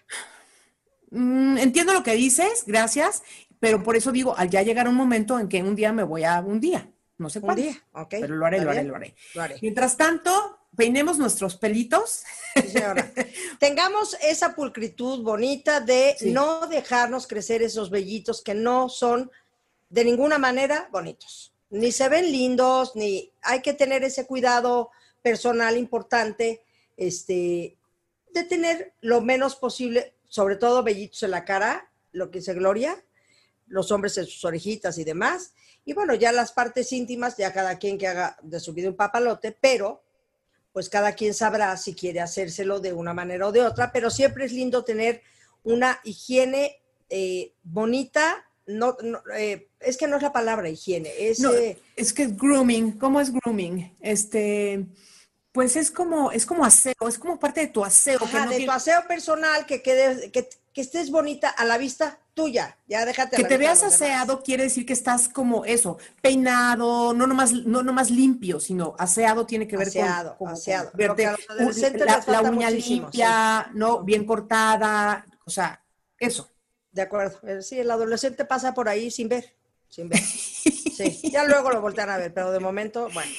[1.11, 3.23] Mm, entiendo lo que dices, gracias,
[3.61, 6.25] pero por eso digo, al ya llegar un momento en que un día me voy
[6.25, 7.41] a un día, no sé.
[7.41, 8.09] Un día, ok.
[8.21, 9.15] Pero lo haré, lo haré, lo haré,
[9.63, 12.23] Mientras tanto, peinemos nuestros pelitos.
[13.59, 19.31] Tengamos esa pulcritud bonita de no dejarnos crecer esos vellitos que no son
[19.89, 21.53] de ninguna manera bonitos.
[21.71, 24.91] Ni se ven lindos, ni hay que tener ese cuidado
[25.23, 26.63] personal importante,
[26.97, 27.77] este,
[28.33, 33.03] de tener lo menos posible, sobre todo vellitos en la cara, lo que dice Gloria,
[33.67, 35.53] los hombres en sus orejitas y demás.
[35.85, 38.97] Y bueno, ya las partes íntimas, ya cada quien que haga de su vida un
[38.97, 40.03] papalote, pero
[40.73, 44.45] pues cada quien sabrá si quiere hacérselo de una manera o de otra, pero siempre
[44.45, 45.23] es lindo tener
[45.65, 48.97] una higiene eh, bonita, no,
[49.37, 51.43] eh, es que no es la palabra higiene, es...
[51.45, 53.97] Eh, es que es grooming, ¿cómo es grooming?
[54.01, 54.87] Este,
[55.53, 58.19] pues es como, es como aseo, es como parte de tu aseo.
[58.51, 63.07] de tu aseo personal, que, quede, que, que estés bonita a la vista tuya, ya
[63.07, 63.37] déjate.
[63.37, 68.11] Que te veas aseado quiere decir que estás como eso, peinado, no nomás, no nomás
[68.11, 69.89] limpio, sino aseado tiene que ver
[70.37, 70.93] con, aseado.
[72.27, 75.83] la, uña limpia, no, bien cortada, o sea,
[76.19, 76.51] eso.
[76.97, 77.39] De acuerdo.
[77.47, 79.55] Eh, sí, el adolescente pasa por ahí sin ver,
[79.89, 80.21] sin ver.
[80.97, 83.31] Sí, ya luego lo voltean a ver, pero de momento, bueno.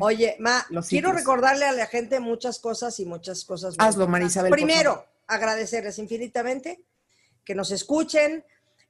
[0.00, 3.76] Oye, Ma, quiero recordarle a la gente muchas cosas y muchas cosas.
[3.78, 4.50] Hazlo, Marisabel.
[4.50, 6.82] Primero, agradecerles infinitamente
[7.44, 8.44] que nos escuchen,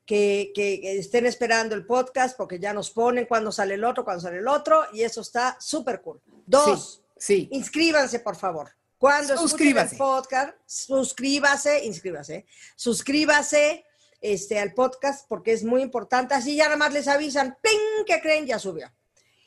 [0.07, 0.51] que,
[0.99, 4.49] estén esperando el podcast porque ya nos ponen cuando sale el otro, cuando sale el
[4.49, 6.19] otro, y eso está súper cool.
[6.47, 8.71] Dos, sí, inscríbanse, por favor.
[8.97, 12.47] Cuando suscríbase el podcast, suscríbase, inscríbase,
[12.77, 13.85] suscríbase
[14.21, 16.35] este, al podcast porque es muy importante.
[16.35, 18.05] Así ya nada más les avisan, ¡ping!
[18.07, 18.47] que creen?
[18.47, 18.93] Ya subió.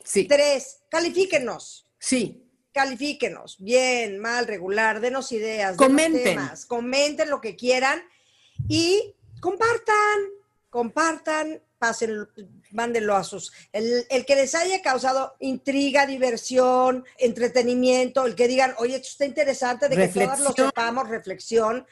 [0.04, 0.26] Sí.
[0.26, 1.86] Tres, califíquenos.
[1.98, 8.00] Sí califíquenos, bien, mal, regular, denos ideas, comenten, temas, comenten lo que quieran
[8.68, 10.20] y compartan,
[10.68, 12.28] compartan, pasen,
[12.70, 18.96] mándenlo a sus, el, que les haya causado intriga, diversión, entretenimiento, el que digan, oye,
[18.96, 21.86] esto está interesante, de que todos lo sepamos, reflexión,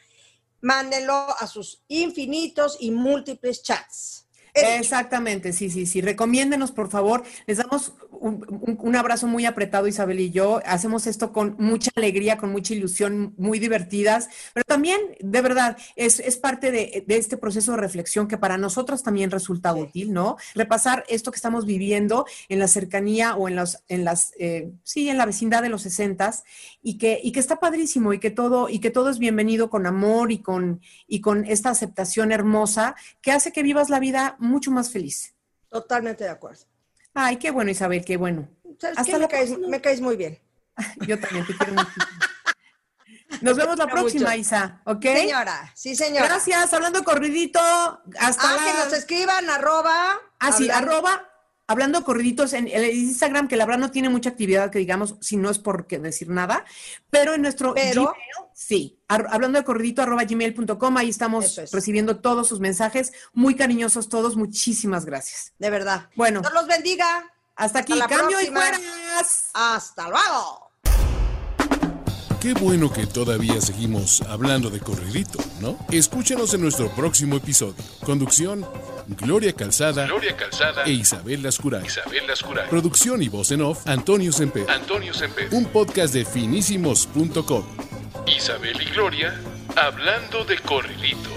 [0.60, 4.28] mándenlo a sus infinitos y múltiples chats.
[4.54, 6.00] Exactamente, sí, sí, sí.
[6.00, 7.22] Recomiéndenos, por favor.
[7.46, 10.60] Les damos un, abrazo muy apretado, Isabel y yo.
[10.64, 16.36] Hacemos esto con mucha alegría, con mucha ilusión, muy divertidas, pero también, de verdad, es,
[16.38, 20.36] parte de, este proceso de reflexión que para nosotros también resulta útil, ¿no?
[20.54, 25.08] Repasar esto que estamos viviendo en la cercanía o en, los, en las, eh, sí,
[25.08, 26.44] en la vecindad de los sesentas
[26.82, 29.86] y que, y que está padrísimo y que todo, y que todo es bienvenido con
[29.86, 34.70] amor y con, y con esta aceptación hermosa que hace que vivas la vida mucho
[34.70, 35.34] más feliz.
[35.70, 36.77] Totalmente de acuerdo.
[37.20, 38.48] Ay, qué bueno, Isabel, qué bueno.
[38.96, 40.38] Hasta me, caes, me caes muy bien.
[41.08, 41.90] Yo también te quiero mucho.
[43.40, 45.02] Nos vemos la próxima, Isa, ¿ok?
[45.02, 46.26] Señora, sí, señora.
[46.26, 47.58] Gracias, hablando corridito.
[47.58, 50.20] Hasta ah, que nos escriban, arroba.
[50.38, 51.28] Ah, sí, arroba,
[51.66, 55.36] hablando corriditos en el Instagram, que la verdad no tiene mucha actividad, que digamos, si
[55.36, 56.64] no es por qué decir nada,
[57.10, 58.08] pero en nuestro Gmail,
[58.58, 64.36] sí, hablando de corridito, arroba gmail.com, ahí estamos recibiendo todos sus mensajes, muy cariñosos todos,
[64.36, 65.52] muchísimas gracias.
[65.58, 66.10] De verdad.
[66.16, 66.40] Bueno.
[66.40, 67.30] Dios los bendiga.
[67.54, 69.50] Hasta aquí, cambio y fueras.
[69.54, 70.68] Hasta luego.
[72.40, 75.76] Qué bueno que todavía seguimos hablando de corridito, ¿no?
[75.90, 77.82] Escúchanos en nuestro próximo episodio.
[78.04, 78.64] Conducción,
[79.08, 81.84] Gloria Calzada, Gloria Calzada e Isabel Lascuray.
[81.84, 82.68] Isabel Lascuray.
[82.68, 84.70] Producción y voz en off, Antonio Semper.
[84.70, 85.48] Antonio Semper.
[85.52, 87.64] Un podcast de finísimos.com.
[88.28, 89.34] Isabel y Gloria
[89.76, 91.30] hablando de corridito.